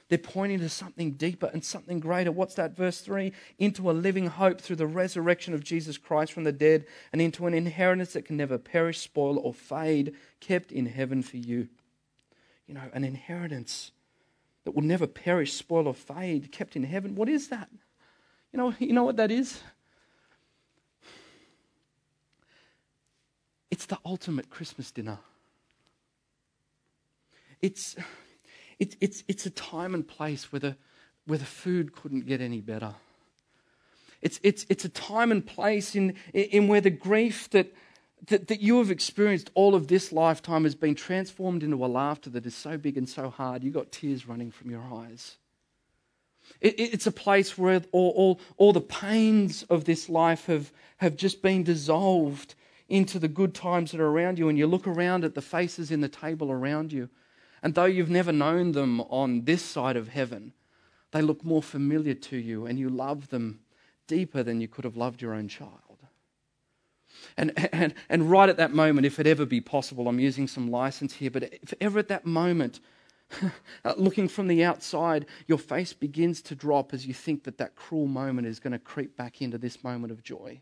They're 0.10 0.17
pointing 0.17 0.60
to 0.60 0.70
something 0.70 1.12
deeper 1.12 1.50
and 1.52 1.63
something 1.63 2.00
greater. 2.00 2.32
What's 2.32 2.56
that? 2.56 2.76
Verse 2.76 3.02
3 3.02 3.34
into 3.60 3.89
a 3.89 3.93
living 3.93 4.28
hope 4.28 4.62
through 4.62 4.78
the 4.78 4.88
resurrection 4.88 5.54
of 5.54 5.63
Jesus 5.63 5.98
Christ 5.98 6.32
from 6.32 6.46
the 6.46 6.52
dead 6.52 6.86
and 7.12 7.22
into 7.22 7.46
an 7.46 7.54
inheritance 7.54 8.13
that 8.13 8.26
can 8.26 8.38
never 8.38 8.58
perish, 8.58 9.00
spoil, 9.00 9.38
or 9.38 9.54
fade, 9.54 10.15
kept 10.39 10.72
in 10.72 10.86
heaven 10.86 11.22
for 11.24 11.38
you. 11.38 11.67
you 12.67 12.74
know, 12.74 12.89
an 12.93 13.04
inheritance 13.04 13.91
that 14.65 14.72
will 14.72 14.84
never 14.84 15.08
perish, 15.08 15.54
spoil, 15.54 15.88
or 15.88 15.93
fade, 15.93 16.52
kept 16.52 16.76
in 16.76 16.84
heaven. 16.84 17.15
What 17.15 17.30
is 17.30 17.48
that? 17.50 17.70
You 18.52 18.58
know, 18.58 18.74
you 18.80 18.93
know 18.93 19.04
what 19.04 19.17
that 19.17 19.32
is? 19.32 19.62
It's 23.72 23.86
the 23.86 23.98
ultimate 24.06 24.50
Christmas 24.50 24.91
dinner. 24.91 25.20
It's, 27.62 27.96
it, 28.80 28.96
it's, 29.02 29.24
it's 29.28 29.46
a 29.46 29.50
time 29.50 29.94
and 29.94 30.08
place 30.08 30.52
where 30.52 30.60
the, 30.60 30.78
where 31.26 31.40
the 31.40 31.46
food 31.46 31.96
couldn't 31.96 32.28
get 32.28 32.42
any 32.42 32.62
better. 32.62 32.94
It's, 34.22 34.40
it's, 34.44 34.66
it's 34.70 34.86
a 34.86 34.90
time 34.90 35.32
and 35.32 35.46
place 35.46 35.96
in, 35.96 36.16
in 36.34 36.68
where 36.68 36.82
the 36.82 36.90
grief 36.90 37.50
that, 37.52 37.74
that, 38.28 38.48
that 38.48 38.62
you 38.62 38.80
have 38.80 38.90
experienced 38.90 39.52
all 39.54 39.76
of 39.76 39.88
this 39.88 40.12
lifetime 40.12 40.63
has 40.63 40.76
been 40.76 40.96
transformed 40.96 41.63
into 41.63 41.86
a 41.86 41.88
laughter 41.88 42.30
that 42.32 42.46
is 42.46 42.56
so 42.56 42.78
big 42.78 42.98
and 42.98 43.08
so 43.08 43.30
hard, 43.30 43.63
you've 43.63 43.74
got 43.74 43.92
tears 43.92 44.28
running 44.28 44.52
from 44.52 44.72
your 44.72 44.84
eyes. 44.94 45.38
It, 46.62 46.80
it's 46.80 47.08
a 47.08 47.12
place 47.12 47.58
where 47.58 47.84
all, 47.92 48.12
all, 48.16 48.40
all 48.58 48.74
the 48.74 48.82
pains 48.82 49.63
of 49.63 49.86
this 49.86 50.10
life 50.10 50.46
have, 50.46 50.72
have 50.98 51.16
just 51.16 51.42
been 51.42 51.63
dissolved 51.63 52.56
into 52.90 53.20
the 53.20 53.28
good 53.28 53.54
times 53.54 53.92
that 53.92 54.00
are 54.00 54.08
around 54.08 54.40
you, 54.40 54.50
and 54.50 54.58
you 54.58 54.66
look 54.66 54.88
around 54.88 55.26
at 55.26 55.36
the 55.36 55.42
faces 55.42 55.92
in 55.92 56.02
the 56.02 56.08
table 56.08 56.52
around 56.52 56.94
you, 56.94 57.10
and 57.63 57.76
though 57.76 57.86
you've 57.86 58.10
never 58.10 58.32
known 58.32 58.72
them 58.72 59.02
on 59.02 59.46
this 59.46 59.63
side 59.63 59.96
of 59.96 60.10
heaven, 60.10 60.54
they 61.12 61.22
look 61.22 61.43
more 61.43 61.63
familiar 61.63 62.13
to 62.13 62.38
you, 62.38 62.65
and 62.65 62.78
you 62.78 62.89
love 62.89 63.30
them 63.30 63.60
deeper 64.08 64.43
than 64.43 64.62
you 64.62 64.67
could 64.67 64.86
have 64.86 64.98
loved 64.98 65.22
your 65.22 65.34
own 65.34 65.48
child. 65.48 65.82
And, 67.36 67.54
and, 67.74 67.93
and 68.10 68.30
right 68.30 68.50
at 68.50 68.58
that 68.58 68.74
moment, 68.74 69.06
if 69.06 69.20
it 69.20 69.28
ever 69.28 69.46
be 69.46 69.62
possible, 69.62 70.08
I'm 70.08 70.20
using 70.20 70.48
some 70.48 70.70
license 70.70 71.13
here, 71.13 71.32
but 71.32 71.43
if 71.43 71.74
ever 71.82 72.00
at 72.00 72.10
that 72.10 72.26
moment, 72.26 72.80
uh, 73.86 73.93
looking 73.98 74.28
from 74.28 74.48
the 74.48 74.63
outside, 74.63 75.26
your 75.48 75.58
face 75.58 75.93
begins 75.93 76.41
to 76.43 76.56
drop 76.56 76.93
as 76.93 77.06
you 77.06 77.13
think 77.13 77.43
that 77.43 77.58
that 77.58 77.76
cruel 77.76 78.08
moment 78.08 78.48
is 78.48 78.60
going 78.60 78.74
to 78.74 78.80
creep 78.80 79.17
back 79.17 79.41
into 79.41 79.58
this 79.58 79.84
moment 79.84 80.12
of 80.12 80.24
joy. 80.24 80.62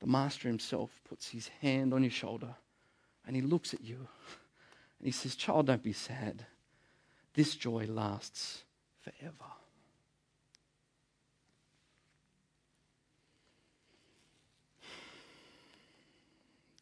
The 0.00 0.06
Master 0.06 0.48
himself 0.48 0.90
puts 1.08 1.28
his 1.28 1.48
hand 1.60 1.94
on 1.94 2.02
your 2.02 2.10
shoulder 2.10 2.54
and 3.26 3.34
he 3.34 3.42
looks 3.42 3.72
at 3.72 3.82
you 3.82 4.06
and 4.98 5.06
he 5.06 5.12
says, 5.12 5.36
Child, 5.36 5.66
don't 5.66 5.82
be 5.82 5.92
sad. 5.92 6.46
This 7.34 7.54
joy 7.54 7.86
lasts 7.86 8.64
forever. 9.00 9.52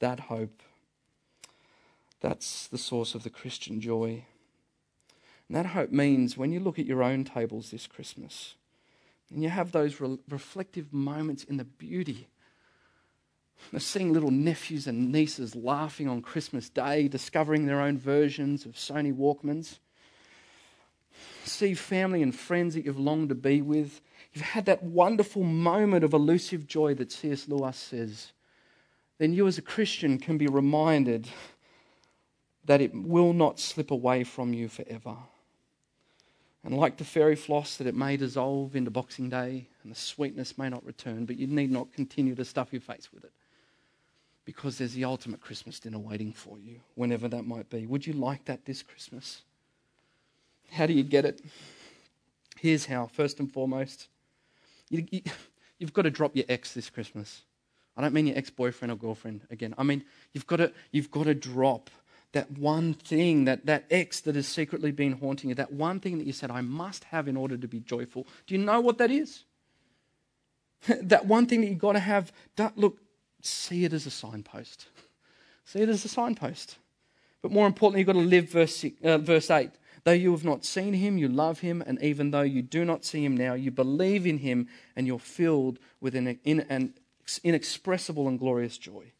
That 0.00 0.20
hope, 0.20 0.62
that's 2.20 2.66
the 2.66 2.78
source 2.78 3.14
of 3.14 3.22
the 3.22 3.30
Christian 3.30 3.80
joy. 3.80 4.24
And 5.48 5.56
that 5.56 5.66
hope 5.66 5.90
means 5.90 6.36
when 6.36 6.52
you 6.52 6.60
look 6.60 6.78
at 6.78 6.86
your 6.86 7.02
own 7.02 7.24
tables 7.24 7.70
this 7.70 7.86
Christmas 7.86 8.54
and 9.30 9.42
you 9.42 9.48
have 9.48 9.72
those 9.72 10.00
re- 10.00 10.18
reflective 10.28 10.92
moments 10.92 11.44
in 11.44 11.56
the 11.56 11.64
beauty 11.64 12.28
of 13.72 13.82
seeing 13.82 14.12
little 14.12 14.30
nephews 14.30 14.86
and 14.86 15.10
nieces 15.10 15.54
laughing 15.56 16.08
on 16.08 16.22
Christmas 16.22 16.68
Day, 16.68 17.08
discovering 17.08 17.66
their 17.66 17.80
own 17.80 17.98
versions 17.98 18.64
of 18.64 18.72
Sony 18.72 19.12
Walkmans. 19.12 19.78
See 21.44 21.74
family 21.74 22.22
and 22.22 22.34
friends 22.34 22.74
that 22.74 22.84
you've 22.84 22.98
longed 22.98 23.28
to 23.30 23.34
be 23.34 23.60
with. 23.62 24.00
You've 24.32 24.44
had 24.44 24.66
that 24.66 24.82
wonderful 24.82 25.42
moment 25.42 26.04
of 26.04 26.12
elusive 26.12 26.66
joy 26.66 26.94
that 26.94 27.12
C.S. 27.12 27.48
Lewis 27.48 27.76
says. 27.76 28.32
Then 29.18 29.32
you, 29.32 29.46
as 29.46 29.58
a 29.58 29.62
Christian, 29.62 30.18
can 30.18 30.38
be 30.38 30.46
reminded 30.46 31.28
that 32.64 32.80
it 32.80 32.94
will 32.94 33.32
not 33.32 33.60
slip 33.60 33.90
away 33.90 34.24
from 34.24 34.54
you 34.54 34.68
forever. 34.68 35.16
And 36.64 36.76
like 36.76 36.96
the 36.96 37.04
fairy 37.04 37.36
floss, 37.36 37.76
that 37.76 37.86
it 37.86 37.94
may 37.94 38.16
dissolve 38.16 38.74
into 38.74 38.90
Boxing 38.90 39.28
Day 39.28 39.68
and 39.82 39.92
the 39.92 39.98
sweetness 39.98 40.56
may 40.56 40.70
not 40.70 40.84
return, 40.84 41.26
but 41.26 41.36
you 41.36 41.46
need 41.46 41.70
not 41.70 41.92
continue 41.92 42.34
to 42.34 42.44
stuff 42.44 42.72
your 42.72 42.80
face 42.80 43.12
with 43.12 43.24
it 43.24 43.32
because 44.44 44.78
there's 44.78 44.92
the 44.92 45.04
ultimate 45.04 45.40
Christmas 45.40 45.80
dinner 45.80 45.98
waiting 45.98 46.32
for 46.32 46.58
you, 46.58 46.80
whenever 46.94 47.28
that 47.28 47.46
might 47.46 47.70
be. 47.70 47.86
Would 47.86 48.06
you 48.06 48.12
like 48.12 48.44
that 48.44 48.64
this 48.64 48.82
Christmas? 48.82 49.42
How 50.70 50.86
do 50.86 50.92
you 50.92 51.02
get 51.02 51.24
it? 51.24 51.40
Here's 52.58 52.86
how. 52.86 53.06
First 53.06 53.40
and 53.40 53.50
foremost, 53.50 54.08
you, 54.90 55.06
you, 55.10 55.22
you've 55.78 55.92
got 55.92 56.02
to 56.02 56.10
drop 56.10 56.36
your 56.36 56.44
ex 56.48 56.74
this 56.74 56.90
Christmas. 56.90 57.42
I 57.96 58.02
don't 58.02 58.12
mean 58.12 58.26
your 58.26 58.36
ex 58.36 58.50
boyfriend 58.50 58.92
or 58.92 58.96
girlfriend 58.96 59.42
again. 59.50 59.74
I 59.78 59.82
mean, 59.82 60.04
you've 60.32 60.46
got 60.46 60.56
to, 60.56 60.72
you've 60.90 61.10
got 61.10 61.24
to 61.24 61.34
drop 61.34 61.90
that 62.32 62.50
one 62.50 62.94
thing, 62.94 63.44
that, 63.44 63.64
that 63.66 63.84
ex 63.90 64.20
that 64.22 64.34
has 64.34 64.48
secretly 64.48 64.90
been 64.90 65.12
haunting 65.12 65.50
you, 65.50 65.54
that 65.54 65.72
one 65.72 66.00
thing 66.00 66.18
that 66.18 66.26
you 66.26 66.32
said, 66.32 66.50
I 66.50 66.60
must 66.60 67.04
have 67.04 67.28
in 67.28 67.36
order 67.36 67.56
to 67.56 67.68
be 67.68 67.80
joyful. 67.80 68.26
Do 68.46 68.54
you 68.54 68.60
know 68.60 68.80
what 68.80 68.98
that 68.98 69.10
is? 69.10 69.44
that 71.02 71.26
one 71.26 71.46
thing 71.46 71.60
that 71.60 71.68
you've 71.68 71.78
got 71.78 71.92
to 71.92 72.00
have. 72.00 72.32
Look, 72.76 72.98
see 73.46 73.84
it 73.84 73.92
as 73.92 74.06
a 74.06 74.10
signpost. 74.10 74.86
See 75.64 75.80
it 75.80 75.88
as 75.88 76.04
a 76.04 76.08
signpost. 76.08 76.78
But 77.42 77.52
more 77.52 77.66
importantly, 77.66 78.00
you've 78.00 78.06
got 78.06 78.14
to 78.14 78.18
live 78.20 78.50
verse, 78.50 78.76
six, 78.76 79.02
uh, 79.04 79.18
verse 79.18 79.50
8. 79.50 79.70
Though 80.04 80.12
you 80.12 80.32
have 80.32 80.44
not 80.44 80.64
seen 80.64 80.92
him, 80.94 81.16
you 81.16 81.28
love 81.28 81.60
him, 81.60 81.82
and 81.86 82.00
even 82.02 82.30
though 82.30 82.42
you 82.42 82.60
do 82.60 82.84
not 82.84 83.04
see 83.04 83.24
him 83.24 83.36
now, 83.36 83.54
you 83.54 83.70
believe 83.70 84.26
in 84.26 84.38
him, 84.38 84.68
and 84.96 85.06
you're 85.06 85.18
filled 85.18 85.78
with 86.00 86.14
an, 86.14 86.38
in, 86.44 86.60
an 86.68 86.94
inexpressible 87.42 88.28
and 88.28 88.38
glorious 88.38 88.76
joy. 88.76 89.12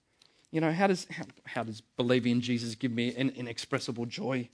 You 0.51 0.61
know, 0.61 0.73
how 0.73 0.87
does, 0.87 1.07
how, 1.11 1.25
how 1.47 1.63
does 1.65 1.81
believing 1.81 2.33
in 2.33 2.41
Jesus 2.41 2.75
give 2.75 2.93
me 2.93 3.15
an 3.17 3.31
inexpressible 3.31 4.07
joy? 4.07 4.49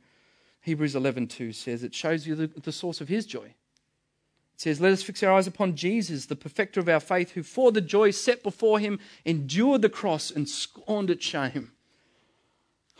Hebrews 0.62 0.94
11.2 0.94 1.54
says 1.54 1.82
it 1.82 1.94
shows 1.94 2.26
you 2.26 2.34
the, 2.34 2.46
the 2.46 2.72
source 2.72 3.00
of 3.00 3.08
his 3.08 3.26
joy. 3.26 3.54
It 4.60 4.64
says, 4.64 4.80
Let 4.80 4.92
us 4.92 5.02
fix 5.02 5.22
our 5.22 5.32
eyes 5.32 5.46
upon 5.46 5.74
Jesus, 5.74 6.26
the 6.26 6.36
perfecter 6.36 6.80
of 6.80 6.88
our 6.90 7.00
faith, 7.00 7.30
who 7.30 7.42
for 7.42 7.72
the 7.72 7.80
joy 7.80 8.10
set 8.10 8.42
before 8.42 8.78
him 8.78 9.00
endured 9.24 9.80
the 9.80 9.88
cross 9.88 10.30
and 10.30 10.46
scorned 10.46 11.08
its 11.08 11.24
shame. 11.24 11.72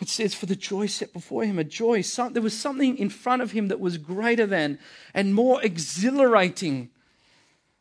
It 0.01 0.09
says, 0.09 0.33
For 0.35 0.47
the 0.47 0.57
joy 0.57 0.87
set 0.87 1.13
before 1.13 1.45
him, 1.45 1.59
a 1.59 1.65
joy. 1.65 2.01
Some, 2.01 2.33
there 2.33 2.41
was 2.41 2.59
something 2.59 2.97
in 2.97 3.11
front 3.11 3.43
of 3.43 3.53
him 3.53 3.69
that 3.69 3.79
was 3.79 3.99
greater 3.99 4.47
than 4.47 4.79
and 5.13 5.35
more 5.35 5.63
exhilarating 5.63 6.89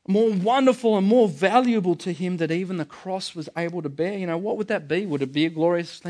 more 0.09 0.29
wonderful 0.29 0.97
and 0.97 1.07
more 1.07 1.29
valuable 1.29 1.95
to 1.95 2.11
him 2.11 2.35
that 2.37 2.51
even 2.51 2.75
the 2.75 2.83
cross 2.83 3.33
was 3.33 3.47
able 3.55 3.81
to 3.81 3.89
bear. 3.89 4.17
You 4.17 4.27
know, 4.27 4.37
what 4.37 4.57
would 4.57 4.67
that 4.67 4.89
be? 4.89 5.05
Would 5.05 5.21
it 5.21 5.31
be 5.31 5.45
a 5.45 5.49
glorious 5.49 6.01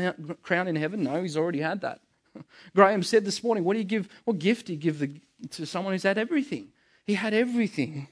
crown 0.42 0.66
in 0.66 0.74
heaven? 0.74 1.04
No, 1.04 1.22
he's 1.22 1.36
already 1.36 1.60
had 1.60 1.82
that. 1.82 2.00
Graham 2.74 3.04
said 3.04 3.24
this 3.24 3.44
morning, 3.44 3.62
what 3.62 3.74
do 3.74 3.78
you 3.78 3.84
give, 3.84 4.08
what 4.24 4.40
gift 4.40 4.66
do 4.66 4.72
you 4.72 4.78
give 4.78 4.98
the, 4.98 5.20
to 5.50 5.66
someone 5.66 5.92
who's 5.92 6.02
had 6.02 6.18
everything? 6.18 6.72
He 7.10 7.14
had 7.14 7.34
everything. 7.34 8.06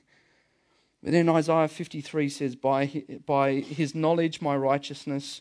But 1.04 1.12
then 1.12 1.28
Isaiah 1.28 1.68
53 1.68 2.28
says, 2.30 2.56
by, 2.56 3.04
by 3.24 3.52
his 3.60 3.94
knowledge, 3.94 4.40
my 4.40 4.56
righteousness, 4.56 5.40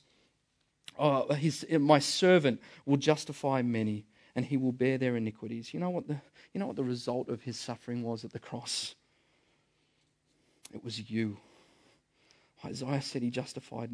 uh, 1.00 1.34
his, 1.34 1.66
my 1.72 1.98
servant 1.98 2.62
will 2.86 2.98
justify 2.98 3.64
many, 3.64 4.06
and 4.36 4.46
he 4.46 4.58
will 4.58 4.74
bear 4.74 5.00
their 5.00 5.16
iniquities. 5.16 5.74
You 5.74 5.80
know 5.80 5.90
what 5.90 6.08
the, 6.08 6.22
you 6.54 6.60
know 6.60 6.68
what 6.68 6.76
the 6.76 6.84
result 6.84 7.30
of 7.30 7.42
his 7.42 7.58
suffering 7.58 8.04
was 8.04 8.24
at 8.24 8.32
the 8.32 8.38
cross? 8.38 8.94
It 10.72 10.84
was 10.84 11.10
you. 11.10 11.38
Isaiah 12.64 13.02
said 13.02 13.24
he 13.24 13.32
justified 13.32 13.90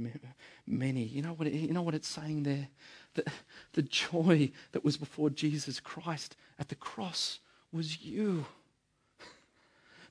many. 0.67 1.03
You 1.03 1.21
know 1.21 1.35
what, 1.35 1.47
it, 1.47 1.53
you 1.53 1.71
know 1.71 1.83
what 1.83 1.95
it's 1.95 2.09
saying 2.09 2.43
there? 2.43 2.67
The, 3.13 3.23
the 3.71 3.83
joy 3.83 4.51
that 4.73 4.83
was 4.83 4.97
before 4.97 5.29
Jesus 5.29 5.79
Christ 5.79 6.35
at 6.59 6.67
the 6.67 6.75
cross 6.75 7.39
was 7.71 8.01
you. 8.01 8.45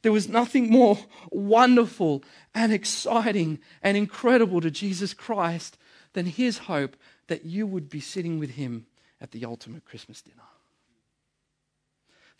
There 0.02 0.12
was 0.12 0.28
nothing 0.28 0.70
more 0.70 0.98
wonderful 1.30 2.24
and 2.54 2.72
exciting 2.72 3.60
and 3.82 3.96
incredible 3.96 4.60
to 4.60 4.70
Jesus 4.70 5.14
Christ 5.14 5.78
than 6.12 6.26
his 6.26 6.58
hope 6.58 6.96
that 7.28 7.44
you 7.44 7.66
would 7.66 7.88
be 7.88 8.00
sitting 8.00 8.38
with 8.38 8.50
him 8.50 8.86
at 9.20 9.30
the 9.30 9.44
ultimate 9.44 9.84
Christmas 9.84 10.20
dinner 10.20 10.42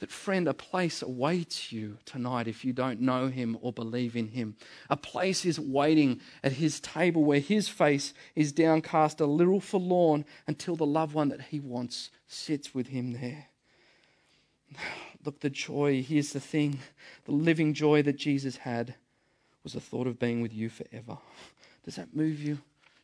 that, 0.03 0.11
friend, 0.11 0.48
a 0.48 0.53
place 0.53 1.01
awaits 1.01 1.70
you 1.70 1.96
tonight 2.05 2.48
if 2.48 2.64
you 2.64 2.72
don't 2.72 3.01
know 3.01 3.29
him 3.29 3.57
or 3.62 3.72
believe 3.72 4.16
in 4.16 4.27
him. 4.27 4.57
A 4.90 4.96
place 4.96 5.44
is 5.44 5.61
waiting 5.61 6.20
at 6.42 6.55
his 6.55 6.81
table 6.81 7.22
where 7.22 7.38
his 7.38 7.68
face 7.68 8.12
is 8.35 8.51
downcast, 8.51 9.20
a 9.20 9.27
little 9.27 9.61
forlorn, 9.61 10.25
until 10.48 10.75
the 10.75 10.85
loved 10.85 11.14
one 11.14 11.29
that 11.29 11.40
he 11.42 11.61
wants 11.61 12.11
sits 12.27 12.75
with 12.75 12.88
him 12.88 13.12
there. 13.12 13.46
Look, 15.25 15.41
the 15.41 15.51
joy, 15.51 16.03
here's 16.03 16.33
the 16.33 16.41
thing 16.41 16.81
the 17.25 17.33
living 17.33 17.75
joy 17.75 18.03
that 18.03 18.17
Jesus 18.17 18.57
had 18.59 18.95
was 19.63 19.75
the 19.75 19.81
thought 19.81 20.07
of 20.07 20.19
being 20.19 20.43
with 20.43 20.53
you 20.53 20.69
forever. 20.69 21.19
Does 21.85 21.97
that 21.97 22.15
move 22.15 22.43
you? 22.43 22.59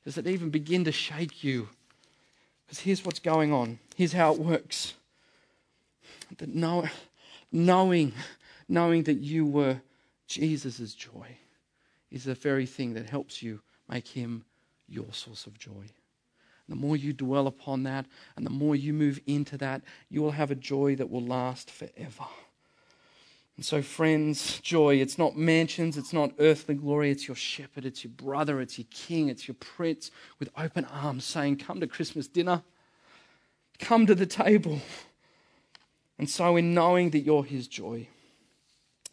Does 0.05 0.19
it 0.19 0.27
even 0.27 0.51
begin 0.51 0.85
to 0.85 0.93
shake 0.93 1.45
you? 1.45 1.69
Because 2.67 2.81
here's 2.81 3.05
what's 3.05 3.21
going 3.21 3.53
on. 3.53 3.79
Here's 3.97 4.13
how 4.13 4.33
it 4.33 4.41
works 4.41 4.95
that 6.37 6.55
know, 6.55 6.87
knowing, 7.51 8.13
knowing 8.69 9.05
that 9.05 9.19
you 9.19 9.47
were 9.47 9.81
Jesus' 10.27 10.95
joy 10.95 11.37
is 12.11 12.25
the 12.25 12.35
very 12.35 12.67
thing 12.67 12.95
that 12.95 13.09
helps 13.09 13.43
you 13.43 13.61
make 13.89 14.07
him 14.07 14.45
your 14.89 15.13
source 15.13 15.47
of 15.47 15.59
joy. 15.59 15.87
The 16.69 16.77
more 16.77 16.97
you 16.97 17.13
dwell 17.13 17.47
upon 17.47 17.83
that, 17.85 18.07
and 18.37 18.45
the 18.45 18.51
more 18.51 18.77
you 18.77 18.93
move 18.93 19.21
into 19.27 19.57
that, 19.59 19.83
you 20.11 20.21
will 20.23 20.33
have 20.33 20.51
a 20.51 20.55
joy 20.55 20.97
that 20.97 21.11
will 21.11 21.23
last 21.23 21.71
forever. 21.71 22.25
And 23.57 23.65
so, 23.65 23.83
friends, 23.83 24.61
joy, 24.61 24.97
it's 24.97 25.19
not 25.19 25.37
mansions, 25.37 25.97
it's 25.97 26.13
not 26.13 26.33
earthly 26.39 26.77
glory, 26.77 27.11
it's 27.11 27.27
your 27.27 27.37
shepherd, 27.37 27.85
it's 27.85 28.05
your 28.05 28.13
brother, 28.13 28.61
it's 28.61 28.79
your 28.79 28.87
king, 28.91 29.29
it's 29.29 29.49
your 29.49 29.57
prince 29.57 30.13
with 30.39 30.49
open 30.57 30.85
arms 30.85 31.25
saying, 31.25 31.57
Come 31.57 31.81
to 31.81 31.89
Christmas 31.89 32.29
dinner, 32.29 32.63
come 33.81 34.07
to 34.07 34.15
the 34.15 34.27
table. 34.27 34.81
And 36.19 36.31
so, 36.31 36.57
in 36.57 36.73
knowing 36.73 37.11
that 37.11 37.21
you're 37.21 37.45
his 37.45 37.67
joy, 37.67 38.09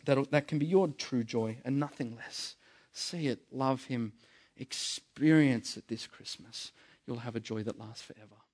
that, 0.06 0.30
that 0.32 0.48
can 0.48 0.60
be 0.60 0.65
your 0.65 0.89
true 0.89 1.24
joy 1.24 1.58
and 1.65 1.80
nothing 1.80 2.15
less. 2.15 2.56
See 2.94 3.28
it, 3.28 3.39
love 3.52 3.86
him, 3.86 4.13
experience 4.58 5.76
it 5.76 5.88
this 5.88 6.08
Christmas. 6.08 6.72
You'll 7.08 7.20
have 7.20 7.36
a 7.36 7.39
joy 7.39 7.63
that 7.63 7.80
lasts 7.80 8.02
forever. 8.02 8.44